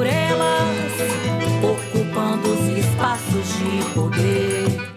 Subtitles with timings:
[0.00, 0.92] por elas,
[1.62, 4.89] ocupando os espaços de poder.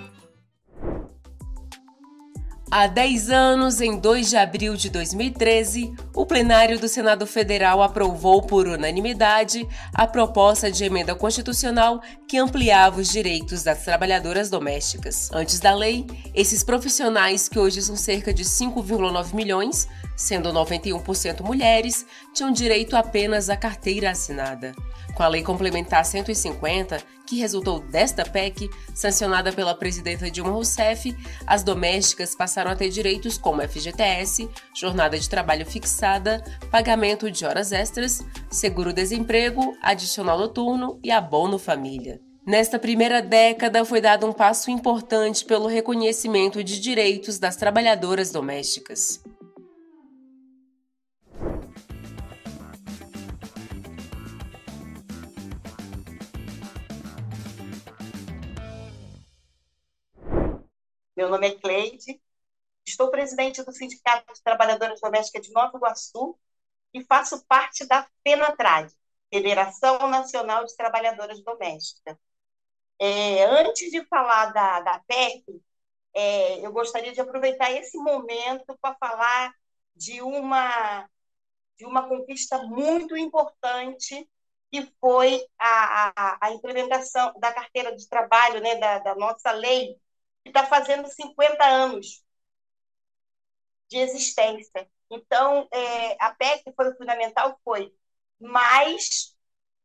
[2.76, 8.42] Há 10 anos, em 2 de abril de 2013, o plenário do Senado Federal aprovou
[8.42, 15.30] por unanimidade a proposta de emenda constitucional que ampliava os direitos das trabalhadoras domésticas.
[15.32, 19.88] Antes da lei, esses profissionais, que hoje são cerca de 5,9 milhões,
[20.18, 24.74] sendo 91% mulheres, tinham direito apenas à carteira assinada.
[25.14, 26.98] Com a Lei Complementar 150,
[27.34, 31.16] que resultou desta PEC, sancionada pela presidenta Dilma Rousseff,
[31.48, 37.72] as domésticas passaram a ter direitos como FGTS, jornada de trabalho fixada, pagamento de horas
[37.72, 42.22] extras, seguro-desemprego, adicional noturno e abono família.
[42.46, 49.24] Nesta primeira década, foi dado um passo importante pelo reconhecimento de direitos das trabalhadoras domésticas.
[61.16, 62.20] Meu nome é Cleide,
[62.86, 66.38] estou presidente do Sindicato de Trabalhadoras Domésticas de Nova Iguaçu
[66.94, 68.92] e faço parte da FENATRAD,
[69.32, 72.18] Federação Nacional de Trabalhadoras Domésticas.
[73.00, 75.44] É, antes de falar da, da PEC,
[76.14, 79.54] é, eu gostaria de aproveitar esse momento para falar
[79.96, 81.08] de uma,
[81.78, 84.28] de uma conquista muito importante
[84.72, 89.96] que foi a, a, a implementação da carteira de trabalho, né, da, da nossa lei
[90.44, 92.24] que está fazendo 50 anos
[93.90, 94.90] de existência.
[95.10, 97.94] Então, é, a PEC foi fundamental, foi,
[98.40, 99.36] mas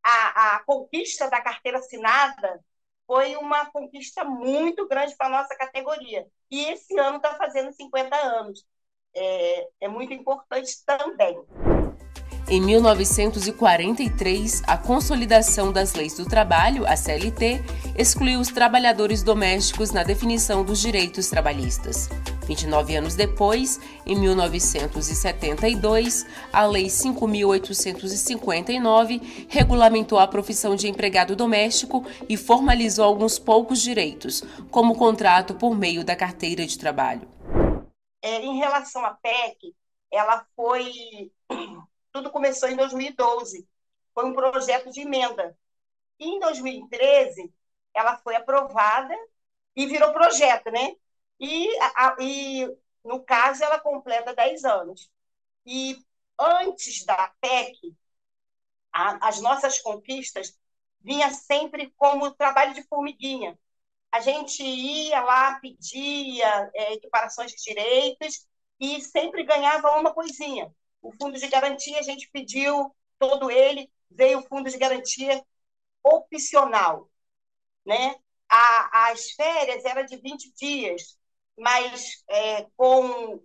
[0.02, 2.64] a, a conquista da carteira assinada
[3.06, 6.26] foi uma conquista muito grande para a nossa categoria.
[6.50, 8.66] E esse ano está fazendo 50 anos.
[9.14, 11.36] É, é muito importante também.
[12.50, 17.62] Em 1943, a Consolidação das Leis do Trabalho, a CLT,
[17.94, 22.08] excluiu os trabalhadores domésticos na definição dos direitos trabalhistas.
[22.46, 32.36] 29 anos depois, em 1972, a Lei 5.859 regulamentou a profissão de empregado doméstico e
[32.38, 37.28] formalizou alguns poucos direitos, como o contrato por meio da carteira de trabalho.
[38.22, 39.74] É, em relação à PEC,
[40.10, 41.30] ela foi
[42.18, 43.66] tudo começou em 2012.
[44.12, 45.56] Foi um projeto de emenda.
[46.18, 47.52] E em 2013,
[47.94, 49.14] ela foi aprovada
[49.76, 50.96] e virou projeto, né?
[51.38, 55.08] E, a, e no caso, ela completa 10 anos.
[55.64, 55.96] E
[56.38, 57.96] antes da PEC,
[58.92, 60.58] a, as nossas conquistas
[61.00, 63.56] vinha sempre como trabalho de formiguinha.
[64.10, 68.44] A gente ia lá, pedia é, equiparações de direitos
[68.80, 70.74] e sempre ganhava uma coisinha.
[71.02, 75.44] O fundo de garantia, a gente pediu todo ele, veio o fundo de garantia
[76.02, 77.10] opcional.
[77.86, 78.16] Né?
[78.48, 81.18] A, as férias eram de 20 dias,
[81.56, 83.42] mas é, com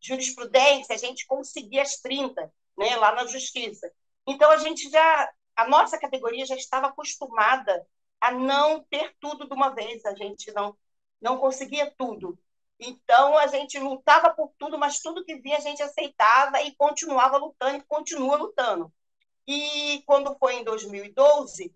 [0.00, 3.92] jurisprudência a gente conseguia as 30, né, lá na justiça.
[4.26, 7.86] Então a gente já, a nossa categoria já estava acostumada
[8.20, 10.76] a não ter tudo de uma vez, a gente não
[11.20, 12.38] não conseguia tudo.
[12.80, 17.36] Então, a gente lutava por tudo, mas tudo que via a gente aceitava e continuava
[17.36, 18.92] lutando e continua lutando.
[19.46, 21.74] E quando foi em 2012,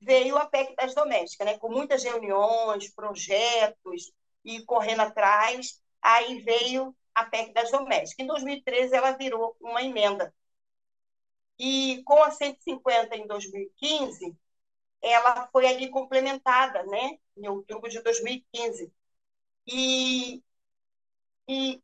[0.00, 1.58] veio a PEC das domésticas, né?
[1.58, 4.12] com muitas reuniões, projetos
[4.44, 8.24] e correndo atrás, aí veio a PEC das domésticas.
[8.24, 10.34] Em 2013, ela virou uma emenda.
[11.58, 14.36] E com a 150 em 2015,
[15.02, 17.18] ela foi ali complementada, né?
[17.36, 18.92] em outubro de 2015.
[19.68, 20.42] E
[21.46, 21.80] E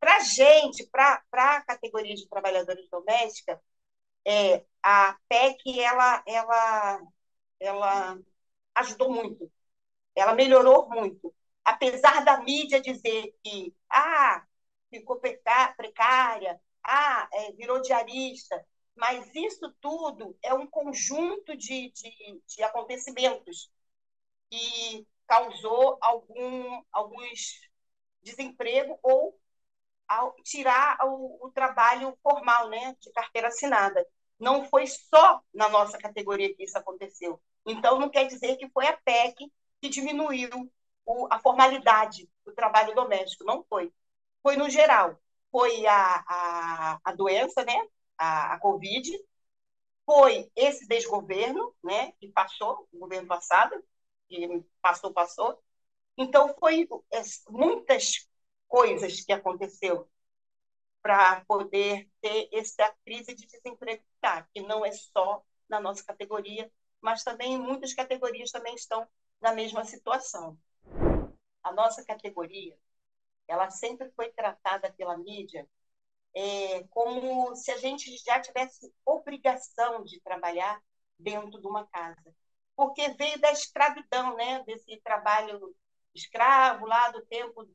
[0.00, 3.58] para a gente, para a categoria de trabalhadores domésticas,
[4.26, 7.00] é, a PEC ela, ela,
[7.60, 8.18] ela
[8.76, 9.50] ajudou muito,
[10.16, 11.34] ela melhorou muito.
[11.64, 14.44] Apesar da mídia dizer que ah,
[14.90, 15.20] ficou
[15.76, 18.64] precária, ah, é, virou diarista,
[18.96, 23.70] mas isso tudo é um conjunto de, de, de acontecimentos
[24.50, 27.60] que causou algum, alguns
[28.22, 29.38] desemprego ou
[30.42, 34.04] tirar o, o, trabalho formal, né, de carteira assinada.
[34.40, 37.40] Não foi só na nossa categoria que isso aconteceu.
[37.66, 40.48] Então, não quer dizer que foi a PEC que diminuiu
[41.04, 43.44] o, a formalidade do trabalho doméstico.
[43.44, 43.92] Não foi.
[44.42, 45.20] Foi no geral.
[45.50, 47.76] Foi a, a, a doença, né,
[48.16, 49.10] a, a Covid,
[50.06, 53.74] foi esse desgoverno, né, que passou, o governo passado,
[54.28, 55.62] que passou, passou.
[56.16, 58.28] Então, foi é, muitas
[58.66, 60.08] coisas que aconteceu
[61.02, 64.02] para poder ter essa crise de desemprego
[64.52, 66.70] que não é só na nossa categoria,
[67.00, 69.06] mas também muitas categorias também estão
[69.40, 70.58] na mesma situação.
[71.62, 72.76] A nossa categoria,
[73.46, 75.68] ela sempre foi tratada pela mídia
[76.34, 80.80] é, como se a gente já tivesse obrigação de trabalhar
[81.18, 82.34] dentro de uma casa,
[82.78, 84.62] porque veio da escravidão, né?
[84.62, 85.74] Desse trabalho
[86.14, 87.68] escravo lá do tempo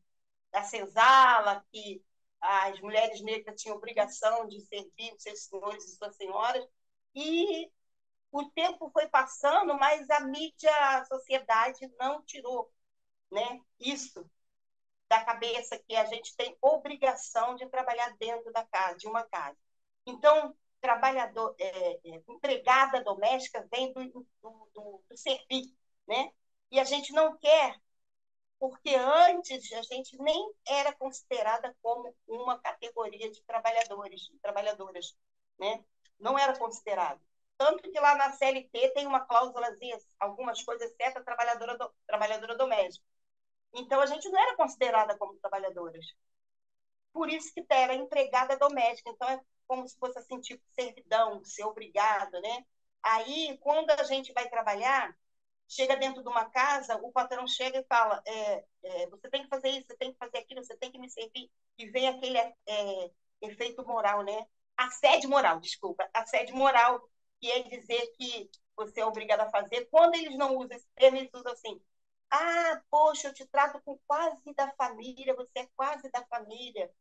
[0.50, 2.02] da senzala, que
[2.40, 6.66] as mulheres negras tinham obrigação de servir os seus senhores e suas senhoras,
[7.14, 7.70] e
[8.32, 12.72] o tempo foi passando, mas a mídia, a sociedade não tirou
[13.30, 14.26] né, isso
[15.10, 19.58] da cabeça que a gente tem obrigação de trabalhar dentro da casa, de uma casa.
[20.06, 24.28] Então, trabalhador, é, é, empregada doméstica vem do, do,
[24.74, 25.74] do, do servir,
[26.06, 26.30] né?
[26.70, 27.80] E a gente não quer
[28.60, 35.16] porque antes a gente nem era considerada como uma categoria de trabalhadores, de trabalhadoras,
[35.60, 35.84] né?
[36.20, 37.22] Não era considerado.
[37.58, 39.68] Tanto que lá na CLT tem uma cláusula,
[40.20, 43.06] algumas coisas certas, trabalhadora, do, trabalhadora doméstica.
[43.74, 46.06] Então a gente não era considerada como trabalhadoras.
[47.14, 49.10] Por isso que era empregada doméstica.
[49.10, 49.40] Então é
[49.74, 52.64] como se fosse assim, tipo servidão, ser obrigado, né?
[53.02, 55.16] Aí, quando a gente vai trabalhar,
[55.68, 59.50] chega dentro de uma casa, o patrão chega e fala: é, é, você tem que
[59.50, 61.50] fazer isso, você tem que fazer aquilo, você tem que me servir.
[61.78, 63.12] E vem aquele é,
[63.42, 64.46] efeito moral, né?
[64.78, 67.02] Assédio moral, desculpa, assédio moral,
[67.40, 69.88] que é dizer que você é obrigado a fazer.
[69.90, 71.82] Quando eles não usam esse termo, eles usam assim:
[72.30, 76.92] ah, poxa, eu te trato com quase da família, você é quase da família.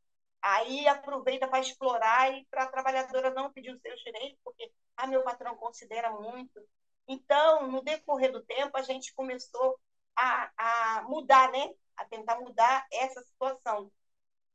[0.43, 5.07] Aí aproveita para explorar e para a trabalhadora não pedir os seus direitos, porque ah,
[5.07, 6.61] meu patrão considera muito.
[7.07, 9.79] Então, no decorrer do tempo, a gente começou
[10.17, 11.73] a, a mudar, né?
[11.97, 13.91] A tentar mudar essa situação.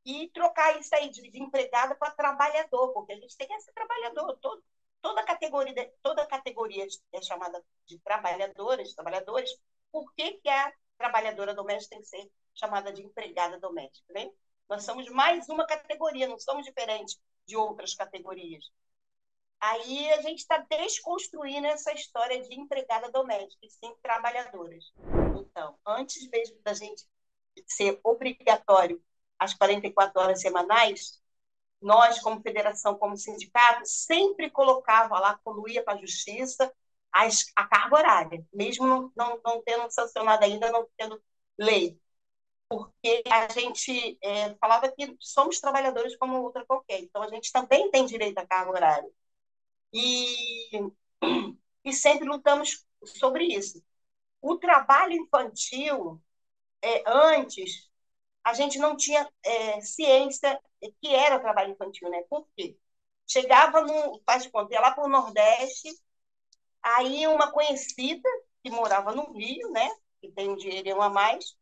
[0.06, 4.38] E trocar isso aí de, empregada para trabalhador, porque a gente tem esse trabalhador.
[4.42, 4.63] Todo,
[5.01, 9.50] toda categoria, toda categoria é chamada de trabalhadoras, trabalhadores.
[9.92, 14.31] Por que, que a trabalhadora doméstica tem que ser chamada de empregada doméstica, né?
[14.69, 18.65] Nós somos mais uma categoria, não somos diferentes de outras categorias.
[19.59, 24.91] Aí a gente está desconstruindo essa história de empregada doméstica, e sim trabalhadoras.
[25.39, 27.05] Então, antes mesmo da gente
[27.65, 29.01] ser obrigatório
[29.39, 31.21] as 44 horas semanais,
[31.81, 36.71] nós, como federação, como sindicato, sempre colocava lá, ia para a justiça,
[37.12, 41.21] a carga horária, mesmo não, não, não tendo sancionado ainda, não tendo
[41.57, 42.00] lei.
[42.69, 47.89] Porque a gente é, falava que somos trabalhadores como outra qualquer, então a gente também
[47.91, 49.09] tem direito à carga horária
[49.93, 50.71] e,
[51.83, 53.83] e sempre lutamos sobre isso.
[54.41, 56.21] O trabalho infantil,
[56.81, 57.89] é, antes,
[58.43, 60.59] a gente não tinha é, ciência
[61.01, 62.24] que era trabalho infantil, né?
[62.29, 62.77] Por quê?
[63.27, 65.89] Chegava no, faz de conta, ia lá para o Nordeste,
[66.81, 68.29] aí uma conhecida
[68.63, 69.89] que morava no Rio, né?
[70.21, 71.55] Que tem um dinheiro a mais,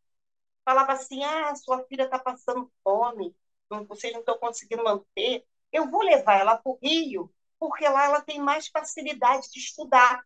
[0.66, 3.34] falava assim: ah, sua filha está passando fome,
[3.88, 8.20] vocês não estão conseguindo manter, eu vou levar ela para o Rio porque lá ela
[8.22, 10.22] tem mais facilidade de estudar.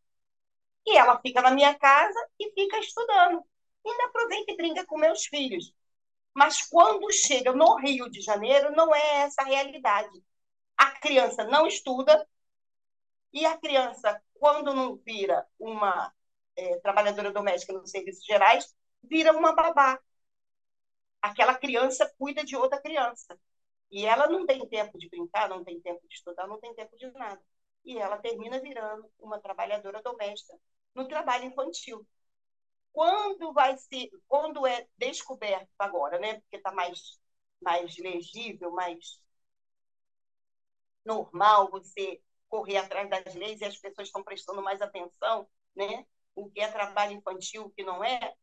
[0.87, 3.45] E ela fica na minha casa e fica estudando.
[3.85, 5.73] E ainda aproveita e brinca com meus filhos.
[6.35, 10.23] Mas quando chega no Rio de Janeiro, não é essa a realidade.
[10.77, 12.27] A criança não estuda
[13.33, 16.13] e a criança, quando não vira uma
[16.57, 19.99] é, trabalhadora doméstica nos serviços gerais, vira uma babá.
[21.23, 23.39] Aquela criança cuida de outra criança.
[23.91, 26.97] E ela não tem tempo de brincar, não tem tempo de estudar, não tem tempo
[26.97, 27.43] de nada.
[27.85, 30.59] E ela termina virando uma trabalhadora doméstica
[30.95, 32.07] no trabalho infantil.
[32.93, 36.41] quando vai ser, quando é descoberto agora, né?
[36.41, 37.19] Porque está mais,
[37.61, 39.21] mais legível, mais
[41.05, 46.05] normal você correr atrás das leis e as pessoas estão prestando mais atenção, né?
[46.35, 48.35] O que é trabalho infantil, o que não é.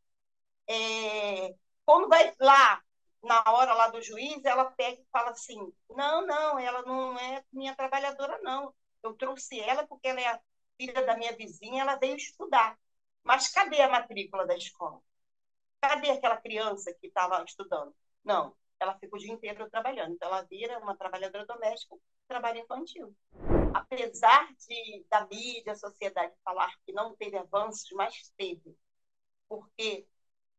[0.67, 1.55] é
[1.87, 2.83] quando vai lá
[3.23, 7.41] na hora lá do juiz, ela pega e fala assim: não, não, ela não é
[7.51, 8.75] minha trabalhadora, não.
[9.01, 10.41] Eu trouxe ela porque ela é a
[10.77, 12.77] filha da minha vizinha, ela veio estudar.
[13.23, 15.01] Mas cadê a matrícula da escola?
[15.81, 17.95] Cadê aquela criança que estava estudando?
[18.23, 20.13] Não, ela fica o dia inteiro trabalhando.
[20.13, 21.95] Então, ela vira uma trabalhadora doméstica,
[22.27, 23.15] trabalho infantil.
[23.73, 28.75] Apesar de da mídia, a sociedade falar que não teve avanços, mas teve.
[29.47, 30.07] Porque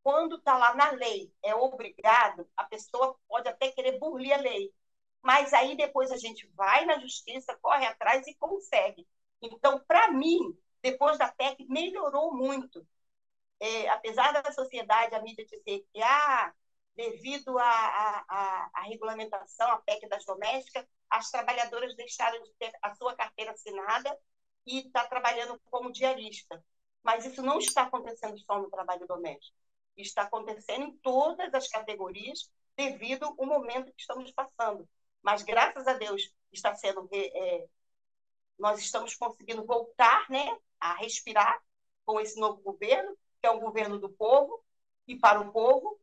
[0.03, 4.73] quando está lá na lei, é obrigado, a pessoa pode até querer burlir a lei.
[5.21, 9.07] Mas aí depois a gente vai na justiça, corre atrás e consegue.
[9.41, 12.85] Então, para mim, depois da PEC, melhorou muito.
[13.59, 16.53] É, apesar da sociedade, a mídia dizer que, ah,
[16.95, 23.51] devido à regulamentação, a PEC das domésticas, as trabalhadoras deixaram de ter a sua carteira
[23.51, 24.17] assinada
[24.65, 26.63] e está trabalhando como diarista.
[27.03, 29.59] Mas isso não está acontecendo só no trabalho doméstico
[30.01, 34.87] está acontecendo em todas as categorias devido ao momento que estamos passando.
[35.21, 37.67] Mas, graças a Deus, está sendo é,
[38.57, 41.61] nós estamos conseguindo voltar né, a respirar
[42.05, 44.63] com esse novo governo, que é um governo do povo
[45.07, 45.99] e para o povo,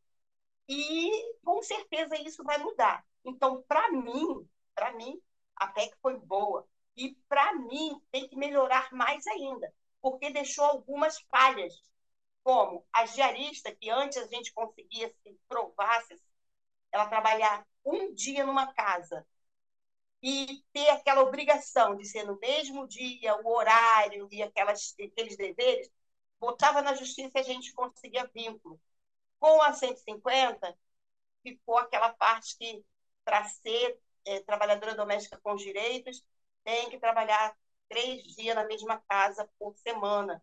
[0.69, 3.05] e com certeza isso vai mudar.
[3.25, 5.21] Então, para mim, para mim,
[5.55, 6.67] a PEC foi boa.
[6.97, 11.81] E para mim tem que melhorar mais ainda, porque deixou algumas falhas
[12.47, 16.01] como a diarista, que antes a gente conseguia se provar,
[16.93, 19.27] ela trabalhar um dia numa casa
[20.23, 25.91] e ter aquela obrigação de ser no mesmo dia, o horário e aquelas, aqueles deveres,
[26.39, 28.81] botava na justiça e a gente conseguia vínculo.
[29.41, 30.73] Com a 150,
[31.43, 32.85] ficou aquela parte que,
[33.25, 36.25] para ser é, trabalhadora doméstica com direitos,
[36.63, 37.57] tem que trabalhar
[37.89, 40.41] três dias na mesma casa por semana.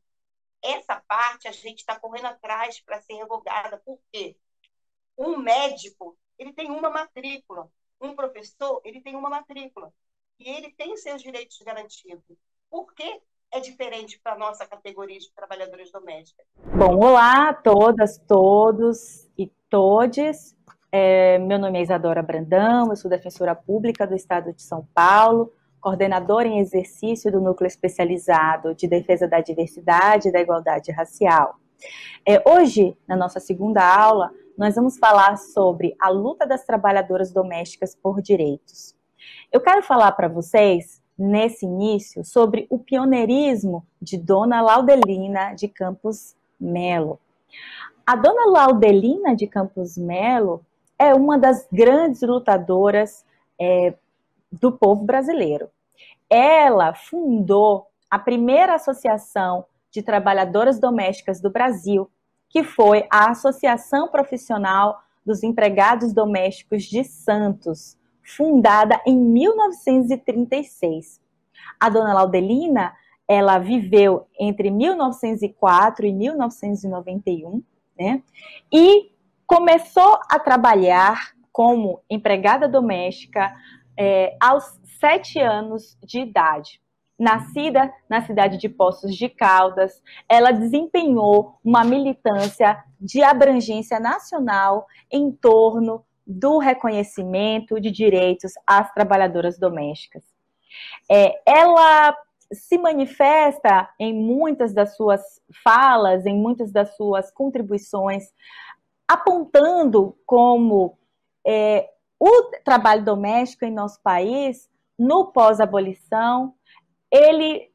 [0.64, 3.78] Essa parte a gente está correndo atrás para ser revogada.
[3.86, 4.38] Por quê?
[5.18, 7.70] Um médico, ele tem uma matrícula.
[8.00, 9.94] Um professor, ele tem uma matrícula.
[10.40, 12.24] E ele tem seus direitos garantidos.
[12.70, 16.46] Por que é diferente para a nossa categoria de trabalhadoras domésticas?
[16.76, 20.56] Bom, olá a todas, todos e todes.
[20.92, 25.54] É, meu nome é Isadora Brandão, eu sou defensora pública do Estado de São Paulo
[25.84, 31.60] coordenadora em exercício do Núcleo Especializado de Defesa da Diversidade e da Igualdade Racial.
[32.26, 37.94] É, hoje, na nossa segunda aula, nós vamos falar sobre a luta das trabalhadoras domésticas
[37.94, 38.96] por direitos.
[39.52, 46.34] Eu quero falar para vocês, nesse início, sobre o pioneirismo de Dona Laudelina de Campos
[46.58, 47.20] Melo.
[48.06, 50.66] A Dona Laudelina de Campos Melo
[50.98, 53.26] é uma das grandes lutadoras
[53.60, 53.94] é,
[54.60, 55.70] do povo brasileiro.
[56.30, 62.10] Ela fundou a primeira associação de trabalhadoras domésticas do Brasil,
[62.50, 71.22] que foi a Associação Profissional dos Empregados Domésticos de Santos, fundada em 1936.
[71.80, 72.94] A dona Laudelina,
[73.28, 77.64] ela viveu entre 1904 e 1991,
[77.98, 78.22] né?
[78.72, 79.12] E
[79.46, 83.54] começou a trabalhar como empregada doméstica
[83.98, 86.82] é, aos sete anos de idade.
[87.20, 95.32] Nascida na cidade de Poços de Caldas, ela desempenhou uma militância de abrangência nacional em
[95.32, 100.24] torno do reconhecimento de direitos às trabalhadoras domésticas.
[101.10, 102.16] É, ela
[102.52, 105.22] se manifesta em muitas das suas
[105.64, 108.24] falas, em muitas das suas contribuições,
[109.08, 110.98] apontando como
[111.46, 111.90] é,
[112.26, 116.54] o trabalho doméstico em nosso país, no pós-abolição,
[117.12, 117.70] ele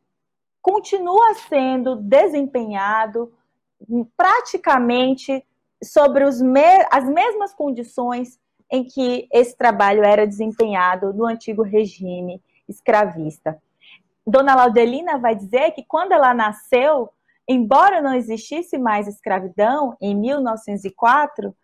[0.63, 3.31] continua sendo desempenhado
[4.17, 5.45] praticamente
[5.85, 8.41] sobre me as mesmas condições
[8.73, 13.61] em que esse trabalho era desempenhado no antigo regime escravista.
[14.27, 17.11] Dona Laudelina vai dizer que quando ela nasceu,
[17.47, 21.55] embora não existisse mais escravidão em 1904,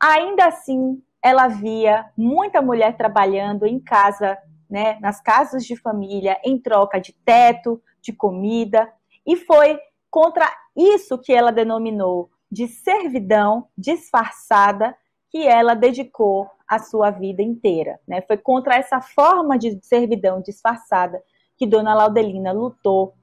[0.00, 6.58] ainda assim ela via muita mulher trabalhando em casa, né, nas casas de família, em
[6.58, 8.90] troca de teto, de comida,
[9.26, 9.78] e foi
[10.10, 14.96] contra isso que ela denominou de servidão disfarçada
[15.30, 18.00] que ela dedicou a sua vida inteira.
[18.08, 18.22] Né?
[18.22, 21.22] Foi contra essa forma de servidão disfarçada
[21.56, 23.14] que Dona Laudelina lutou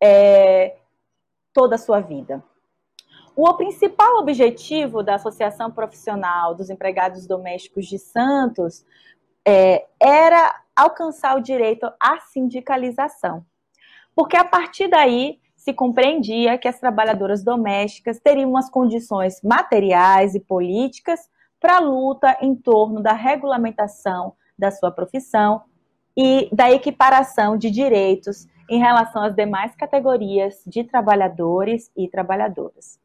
[0.00, 0.76] é,
[1.52, 2.42] toda a sua vida.
[3.34, 8.84] O principal objetivo da Associação Profissional dos Empregados Domésticos de Santos
[9.46, 13.44] é, era alcançar o direito à sindicalização.
[14.14, 20.40] Porque a partir daí se compreendia que as trabalhadoras domésticas teriam as condições materiais e
[20.40, 25.62] políticas para a luta em torno da regulamentação da sua profissão
[26.16, 33.01] e da equiparação de direitos em relação às demais categorias de trabalhadores e trabalhadoras.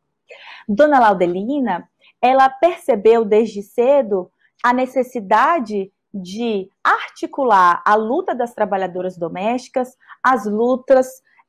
[0.67, 1.87] Dona Laudelina,
[2.21, 4.31] ela percebeu desde cedo
[4.63, 11.07] a necessidade de articular a luta das trabalhadoras domésticas, as lutas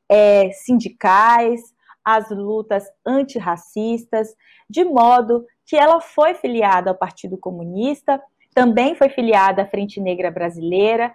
[0.09, 1.61] é, sindicais,
[2.05, 4.35] as lutas antirracistas,
[4.69, 8.21] de modo que ela foi filiada ao Partido Comunista,
[8.55, 11.15] também foi filiada à Frente Negra Brasileira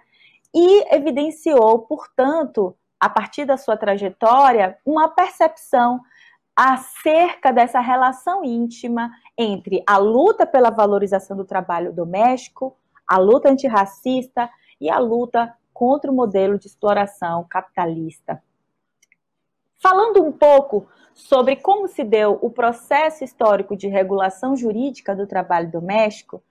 [0.54, 6.00] e evidenciou, portanto, a partir da sua trajetória, uma percepção
[6.56, 14.48] acerca dessa relação íntima entre a luta pela valorização do trabalho doméstico, a luta antirracista
[14.80, 18.42] e a luta contra o modelo de exploração capitalista.
[19.82, 25.70] Falando um pouco sobre como se deu o processo histórico de regulação jurídica do trabalho
[25.70, 26.42] doméstico,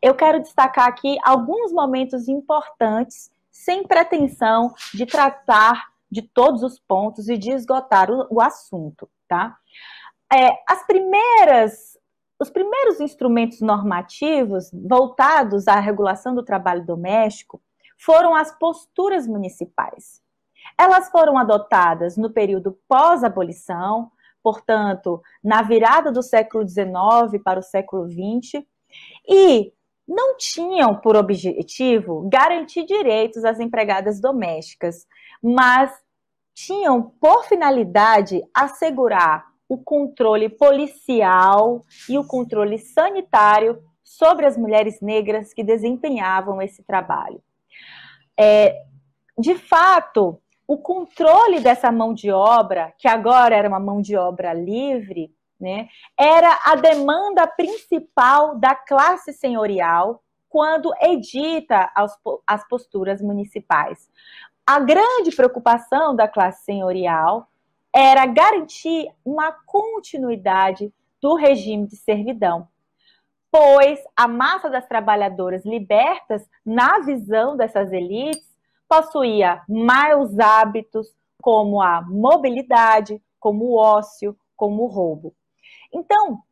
[0.00, 7.28] eu quero destacar aqui alguns momentos importantes, sem pretensão de tratar de todos os pontos
[7.28, 9.56] e de esgotar o, assunto, tá?
[10.32, 11.98] É, as primeiras,
[12.40, 17.62] os primeiros instrumentos normativos voltados à regulação do trabalho doméstico
[17.98, 20.20] foram as posturas municipais.
[20.78, 24.10] Elas foram adotadas no período pós-abolição,
[24.42, 28.64] portanto, na virada do século XIX para o século XX,
[29.28, 29.72] e
[30.06, 35.06] não tinham por objetivo garantir direitos às empregadas domésticas,
[35.42, 35.92] mas
[36.56, 45.52] tinham por finalidade assegurar o controle policial e o controle sanitário sobre as mulheres negras
[45.52, 47.42] que desempenhavam esse trabalho.
[48.38, 48.84] É,
[49.38, 54.54] de fato, o controle dessa mão de obra, que agora era uma mão de obra
[54.54, 55.88] livre, né,
[56.18, 62.16] era a demanda principal da classe senhorial quando edita as,
[62.46, 64.08] as posturas municipais.
[64.68, 67.48] A grande preocupação da classe senhorial
[67.94, 72.66] era garantir uma continuidade do regime de servidão,
[73.48, 78.44] pois a massa das trabalhadoras libertas, na visão dessas elites,
[78.88, 85.32] possuía maus hábitos, como a mobilidade, como o ócio, como o roubo.
[85.92, 86.42] Então,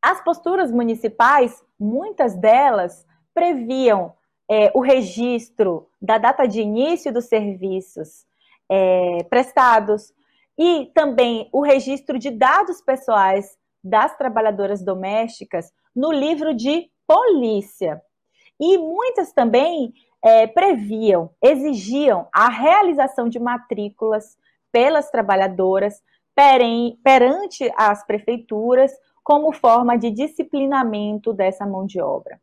[0.00, 4.14] as posturas municipais, muitas delas previam
[4.48, 8.24] é, o registro da data de início dos serviços
[8.68, 10.12] é, prestados
[10.58, 18.00] e também o registro de dados pessoais das trabalhadoras domésticas no livro de polícia.
[18.58, 24.36] E muitas também é, previam, exigiam a realização de matrículas
[24.72, 26.02] pelas trabalhadoras
[27.02, 32.40] perante as prefeituras como forma de disciplinamento dessa mão de obra.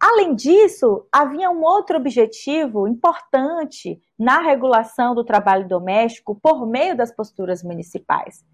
[0.00, 7.14] Além disso, havia um outro objetivo importante na regulação do trabalho doméstico por meio das
[7.14, 8.44] posturas municipais,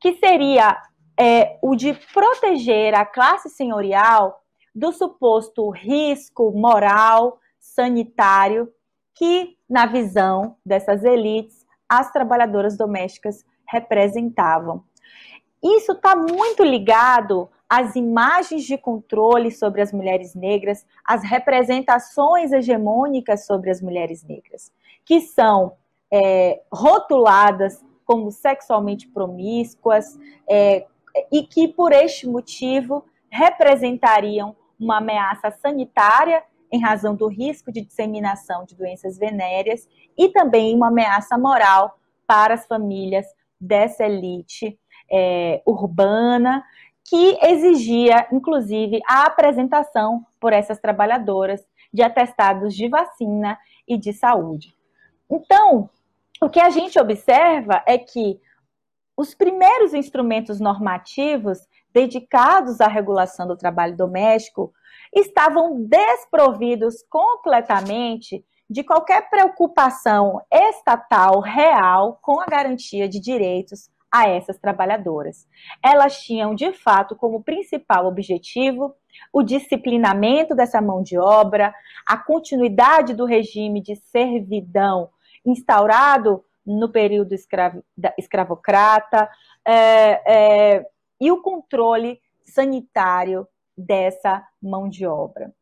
[0.00, 0.76] que seria
[1.18, 4.40] é, o de proteger a classe senhorial
[4.74, 8.68] do suposto risco moral, sanitário,
[9.14, 14.84] que, na visão dessas elites, as trabalhadoras domésticas representavam.
[15.62, 23.44] Isso está muito ligado às imagens de controle sobre as mulheres negras, às representações hegemônicas
[23.44, 24.72] sobre as mulheres negras,
[25.04, 25.76] que são
[26.10, 30.86] é, rotuladas como sexualmente promíscuas é,
[31.30, 38.64] e que, por este motivo, representariam uma ameaça sanitária em razão do risco de disseminação
[38.64, 43.26] de doenças venéreas e também uma ameaça moral para as famílias
[43.60, 44.78] dessa elite
[45.10, 46.62] é, urbana,
[47.08, 54.74] que exigia, inclusive, a apresentação por essas trabalhadoras de atestados de vacina e de saúde.
[55.30, 55.88] Então,
[56.40, 58.38] o que a gente observa é que
[59.16, 61.58] os primeiros instrumentos normativos
[61.92, 64.72] dedicados à regulação do trabalho doméstico
[65.14, 74.58] estavam desprovidos completamente de qualquer preocupação estatal real com a garantia de direitos a essas
[74.58, 75.46] trabalhadoras.
[75.84, 78.94] Elas tinham, de fato, como principal objetivo
[79.32, 81.74] o disciplinamento dessa mão de obra,
[82.06, 85.10] a continuidade do regime de servidão
[85.44, 87.82] instaurado no período escravo,
[88.18, 89.28] escravocrata,
[89.66, 90.86] é, é,
[91.20, 95.52] e o controle sanitário dessa mão de obra.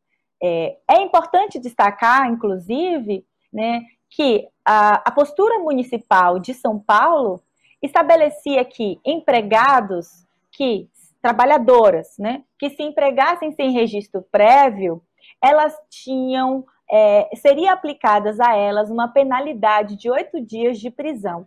[0.42, 7.42] É, é importante destacar, inclusive, né, que a, a postura municipal de São Paulo
[7.86, 10.88] estabelecia que empregados que
[11.20, 15.02] trabalhadoras, né, que se empregassem sem registro prévio,
[15.42, 21.46] elas tinham é, seria aplicadas a elas uma penalidade de oito dias de prisão.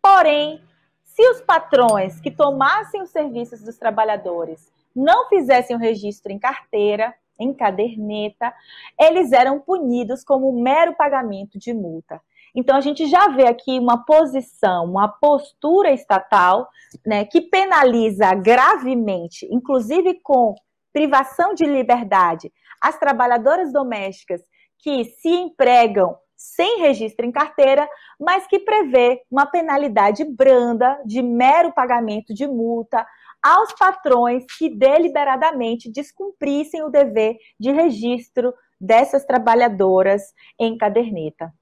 [0.00, 0.62] Porém,
[1.02, 7.12] se os patrões que tomassem os serviços dos trabalhadores não fizessem o registro em carteira,
[7.38, 8.52] em caderneta,
[8.98, 12.20] eles eram punidos como um mero pagamento de multa.
[12.54, 16.68] Então a gente já vê aqui uma posição, uma postura estatal,
[17.06, 20.54] né, que penaliza gravemente, inclusive com
[20.92, 24.42] privação de liberdade, as trabalhadoras domésticas
[24.78, 31.72] que se empregam sem registro em carteira, mas que prevê uma penalidade branda de mero
[31.72, 33.04] pagamento de multa
[33.42, 40.22] aos patrões que deliberadamente descumprissem o dever de registro dessas trabalhadoras
[40.58, 41.52] em caderneta.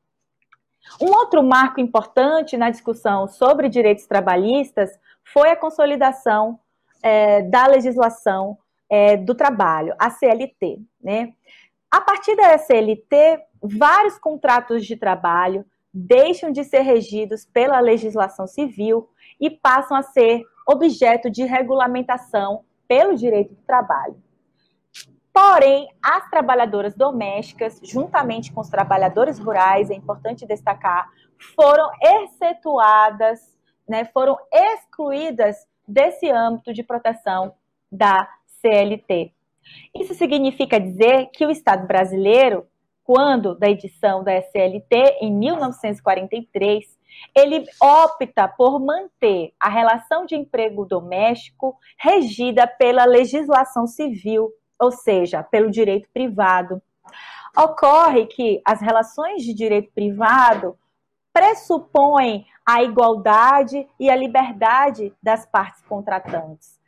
[1.01, 4.91] Um outro marco importante na discussão sobre direitos trabalhistas
[5.25, 6.59] foi a consolidação
[7.03, 8.57] é, da legislação
[8.89, 10.79] é, do trabalho, a CLT.
[11.03, 11.33] Né?
[11.91, 19.09] A partir da CLT, vários contratos de trabalho deixam de ser regidos pela legislação civil
[19.41, 24.17] e passam a ser objeto de regulamentação pelo direito do trabalho.
[25.37, 31.11] Porém, as trabalhadoras domésticas, juntamente com os trabalhadores rurais, é importante destacar,
[31.55, 33.55] foram excetuadas,
[33.87, 37.53] né, foram excluídas desse âmbito de proteção
[37.93, 39.31] da CLT.
[39.95, 42.67] Isso significa dizer que o Estado brasileiro,
[43.05, 46.83] quando da edição da CLT em 1943,
[47.35, 55.43] ele opta por manter a relação de emprego doméstico regida pela legislação civil ou seja,
[55.43, 56.83] pelo direito privado.
[57.57, 60.79] Ocorre que as relações de direito privado
[61.33, 66.81] pressupõem a igualdade e a liberdade das partes contratantes,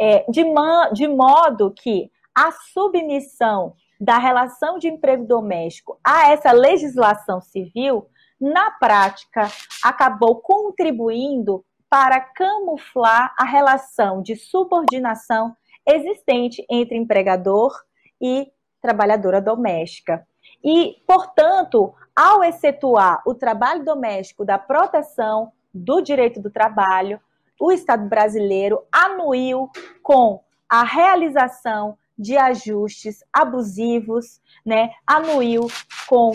[0.00, 0.44] é, de,
[0.92, 8.08] de modo que a submissão da relação de emprego doméstico a essa legislação civil,
[8.40, 9.48] na prática,
[9.82, 15.56] acabou contribuindo para camuflar a relação de subordinação
[15.88, 17.72] existente entre empregador
[18.20, 20.26] e trabalhadora doméstica.
[20.62, 27.20] E, portanto, ao excetuar o trabalho doméstico da proteção do direito do trabalho,
[27.60, 29.70] o Estado brasileiro anuiu
[30.02, 34.90] com a realização de ajustes abusivos, né?
[35.06, 35.68] Anuiu
[36.06, 36.32] com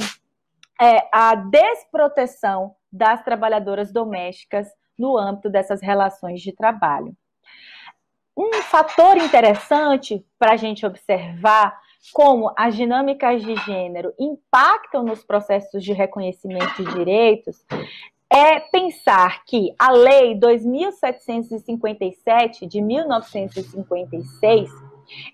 [0.81, 7.15] é, a desproteção das trabalhadoras domésticas no âmbito dessas relações de trabalho.
[8.36, 11.78] Um fator interessante para a gente observar
[12.12, 17.63] como as dinâmicas de gênero impactam nos processos de reconhecimento de direitos
[18.30, 24.72] é pensar que a Lei 2757 de 1956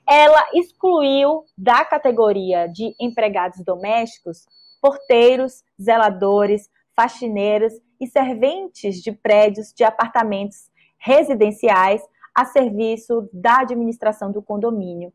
[0.06, 4.46] ela excluiu da categoria de empregados domésticos
[4.82, 12.02] porteiros, zeladores, faxineiros e serventes de prédios de apartamentos residenciais
[12.40, 15.12] a serviço da administração do condomínio.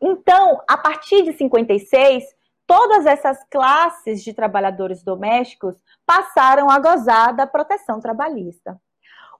[0.00, 2.22] Então, a partir de 56,
[2.64, 5.74] todas essas classes de trabalhadores domésticos
[6.06, 8.80] passaram a gozar da proteção trabalhista.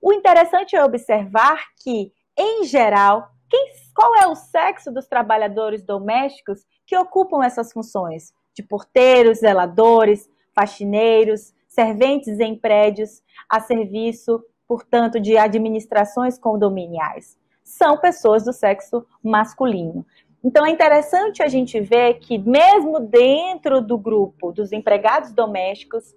[0.02, 6.66] O interessante é observar que, em geral, quem, qual é o sexo dos trabalhadores domésticos
[6.84, 8.32] que ocupam essas funções?
[8.52, 14.44] De porteiros, zeladores, faxineiros, serventes em prédios a serviço
[14.74, 17.38] portanto, de administrações condominiais.
[17.62, 20.04] São pessoas do sexo masculino.
[20.42, 26.12] Então é interessante a gente ver que, mesmo dentro do grupo dos empregados domésticos,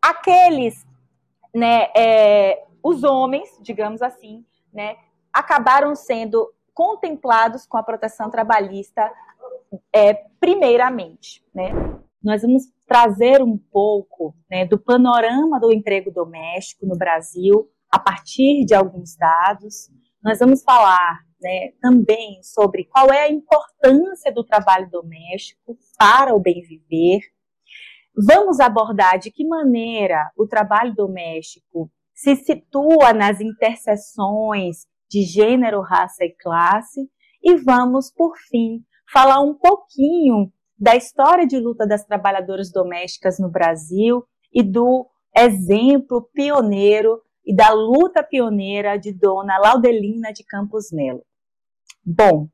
[0.00, 0.86] aqueles,
[1.54, 4.42] né, é, os homens, digamos assim,
[4.72, 4.96] né,
[5.30, 9.12] acabaram sendo contemplados com a proteção trabalhista
[9.92, 11.70] é, primeiramente, né?
[12.22, 18.64] Nós vamos trazer um pouco né, do panorama do emprego doméstico no Brasil a partir
[18.64, 19.88] de alguns dados.
[20.20, 26.40] Nós vamos falar né, também sobre qual é a importância do trabalho doméstico para o
[26.40, 27.20] bem viver.
[28.16, 36.24] Vamos abordar de que maneira o trabalho doméstico se situa nas interseções de gênero, raça
[36.24, 37.08] e classe.
[37.40, 43.48] E vamos, por fim, falar um pouquinho da história de luta das trabalhadoras domésticas no
[43.48, 51.24] Brasil e do exemplo pioneiro e da luta pioneira de Dona Laudelina de Campos Melo.
[52.04, 52.48] Bom,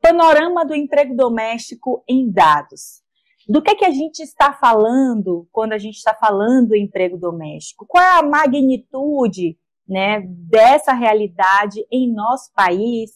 [0.00, 3.02] panorama do emprego doméstico em dados.
[3.48, 7.86] Do que, que a gente está falando quando a gente está falando em emprego doméstico?
[7.86, 13.12] Qual é a magnitude né, dessa realidade em nosso país,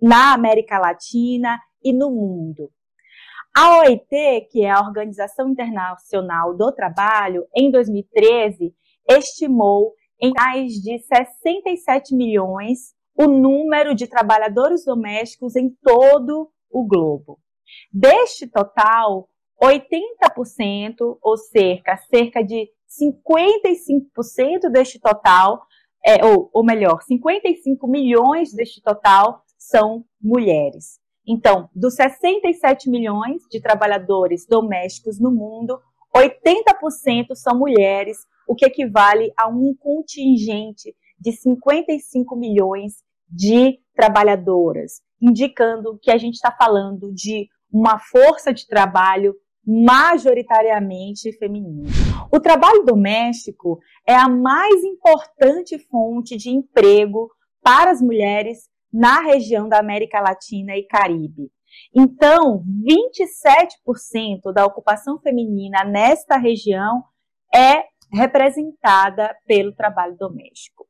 [0.00, 2.70] na América Latina e no mundo?
[3.54, 8.74] A OIT, que é a Organização Internacional do Trabalho, em 2013,
[9.08, 17.38] estimou em mais de 67 milhões o número de trabalhadores domésticos em todo o globo.
[17.92, 19.28] Deste total,
[19.62, 25.62] 80%, ou cerca, cerca de 55% deste total,
[26.04, 31.00] é, ou, ou melhor, 55 milhões deste total são mulheres.
[31.26, 35.80] Então, dos 67 milhões de trabalhadores domésticos no mundo,
[36.14, 45.98] 80% são mulheres, o que equivale a um contingente de 55 milhões de trabalhadoras, indicando
[46.00, 49.34] que a gente está falando de uma força de trabalho
[49.66, 51.88] majoritariamente feminina.
[52.30, 57.30] O trabalho doméstico é a mais importante fonte de emprego
[57.62, 61.50] para as mulheres na região da América Latina e Caribe.
[61.94, 67.02] Então, 27% da ocupação feminina nesta região
[67.52, 70.86] é representada pelo trabalho doméstico.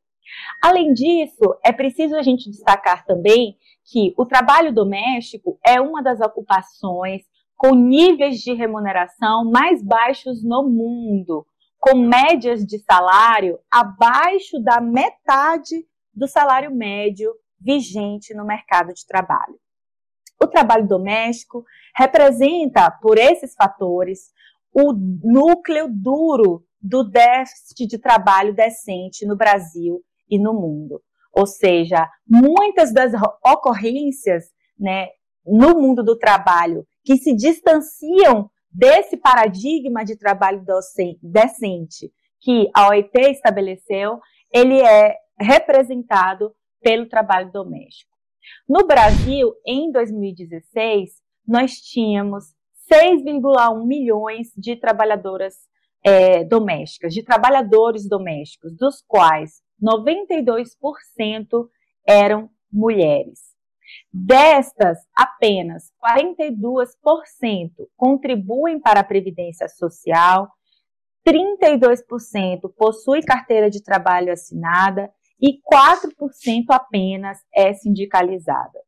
[0.62, 6.20] Além disso, é preciso a gente destacar também que o trabalho doméstico é uma das
[6.20, 7.22] ocupações
[7.56, 11.46] com níveis de remuneração mais baixos no mundo,
[11.78, 19.58] com médias de salário abaixo da metade do salário médio vigente no mercado de trabalho.
[20.42, 21.64] O trabalho doméstico
[21.96, 24.32] representa, por esses fatores,
[24.72, 31.00] o núcleo duro do déficit de trabalho decente no Brasil e no mundo.
[31.32, 34.44] Ou seja, muitas das ocorrências
[34.78, 35.08] né,
[35.46, 40.62] no mundo do trabalho que se distanciam desse paradigma de trabalho
[41.22, 44.20] decente que a OIT estabeleceu,
[44.52, 48.12] ele é representado pelo trabalho doméstico.
[48.68, 51.12] No Brasil, em 2016,
[51.46, 52.44] nós tínhamos
[52.92, 55.54] 6,1 milhões de trabalhadoras
[56.04, 61.68] é, domésticas, de trabalhadores domésticos, dos quais 92%
[62.06, 63.54] eram mulheres.
[64.12, 70.48] Destas, apenas 42% contribuem para a Previdência Social,
[71.26, 78.80] 32% possui carteira de trabalho assinada e 4% apenas é sindicalizada.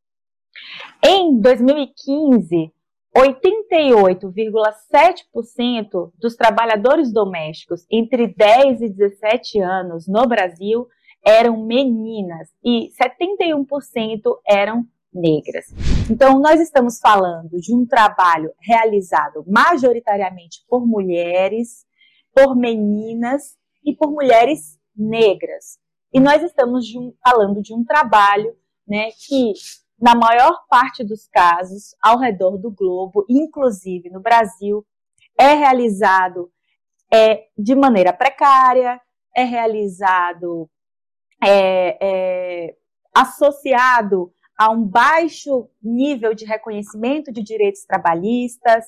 [1.03, 2.71] Em 2015,
[3.17, 10.87] 88,7% dos trabalhadores domésticos entre 10 e 17 anos no Brasil
[11.25, 15.65] eram meninas e 71% eram negras.
[16.11, 21.87] Então, nós estamos falando de um trabalho realizado majoritariamente por mulheres,
[22.33, 25.79] por meninas e por mulheres negras.
[26.13, 28.55] E nós estamos de um, falando de um trabalho
[28.87, 29.53] né, que
[29.99, 34.85] na maior parte dos casos, ao redor do globo, inclusive no Brasil,
[35.39, 36.51] é realizado
[37.11, 39.01] é, de maneira precária,
[39.35, 40.69] é realizado
[41.43, 42.75] é, é,
[43.13, 48.85] associado a um baixo nível de reconhecimento de direitos trabalhistas,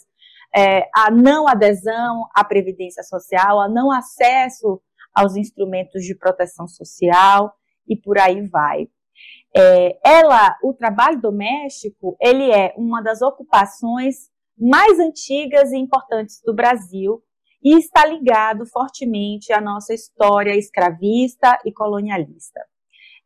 [0.55, 4.81] é, a não adesão à previdência social, a não acesso
[5.13, 7.53] aos instrumentos de proteção social
[7.87, 8.87] e por aí vai.
[9.55, 16.53] É, ela, o trabalho doméstico, ele é uma das ocupações mais antigas e importantes do
[16.53, 17.23] Brasil
[17.63, 22.59] e está ligado fortemente à nossa história escravista e colonialista.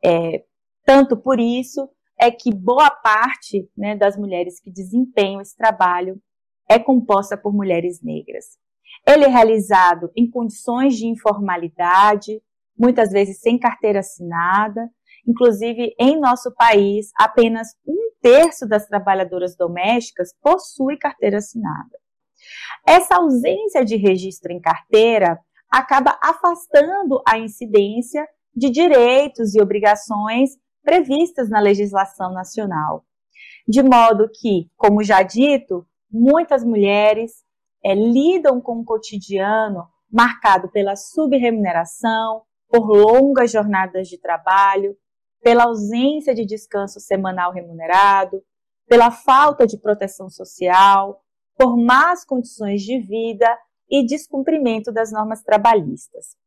[0.04, 0.44] É,
[0.86, 6.22] tanto por isso é que boa parte né, das mulheres que desempenham esse trabalho
[6.70, 8.58] é composta por mulheres negras.
[9.06, 12.42] Ele é realizado em condições de informalidade,
[12.78, 14.90] muitas vezes sem carteira assinada,
[15.28, 21.98] Inclusive, em nosso país, apenas um terço das trabalhadoras domésticas possui carteira assinada.
[22.86, 30.52] Essa ausência de registro em carteira acaba afastando a incidência de direitos e obrigações
[30.84, 33.06] previstas na legislação nacional.
[33.68, 37.32] De modo que, como já dito, muitas mulheres
[37.84, 44.96] é, lidam com um cotidiano marcado pela subremuneração, por longas jornadas de trabalho,
[45.44, 48.42] pela ausência de descanso semanal remunerado,
[48.88, 51.22] pela falta de proteção social,
[51.58, 53.58] por más condições de vida
[53.90, 56.38] e descumprimento das normas trabalhistas.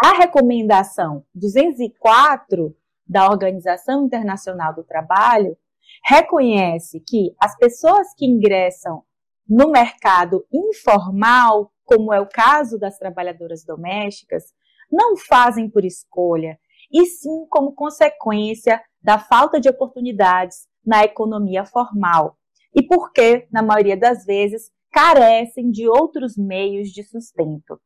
[0.00, 5.56] A recomendação 204 da Organização Internacional do Trabalho
[6.04, 9.02] reconhece que as pessoas que ingressam
[9.48, 14.52] no mercado informal, como é o caso das trabalhadoras domésticas,
[14.92, 16.58] não fazem por escolha,
[16.92, 22.36] e sim como consequência da falta de oportunidades na economia formal,
[22.74, 27.80] e porque, na maioria das vezes, carecem de outros meios de sustento.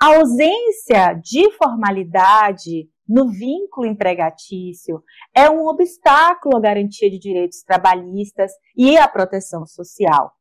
[0.00, 5.02] A ausência de formalidade no vínculo empregatício
[5.34, 10.32] é um obstáculo à garantia de direitos trabalhistas e à proteção social.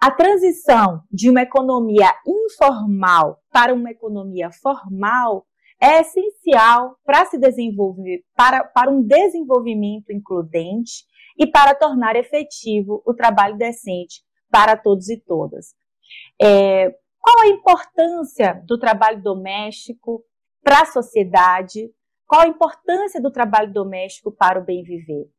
[0.00, 5.46] A transição de uma economia informal para uma economia formal
[5.80, 11.04] é essencial para se desenvolver, para, para um desenvolvimento includente
[11.38, 15.74] e para tornar efetivo o trabalho decente para todos e todas.
[16.40, 20.24] É, qual a importância do trabalho doméstico
[20.64, 21.90] para a sociedade?
[22.26, 25.30] Qual a importância do trabalho doméstico para o bem viver?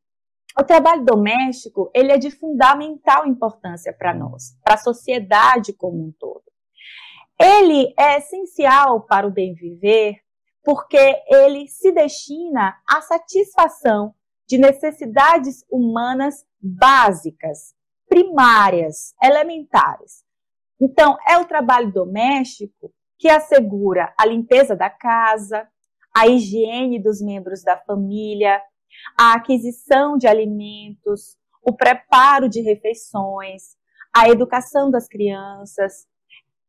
[0.58, 6.12] O trabalho doméstico ele é de fundamental importância para nós, para a sociedade como um
[6.18, 6.42] todo.
[7.38, 10.20] Ele é essencial para o bem viver
[10.62, 14.14] porque ele se destina à satisfação
[14.46, 17.74] de necessidades humanas básicas,
[18.08, 20.24] primárias, elementares.
[20.80, 25.68] Então, é o trabalho doméstico que assegura a limpeza da casa,
[26.16, 28.60] a higiene dos membros da família,
[29.18, 33.76] a aquisição de alimentos, o preparo de refeições,
[34.14, 36.06] a educação das crianças,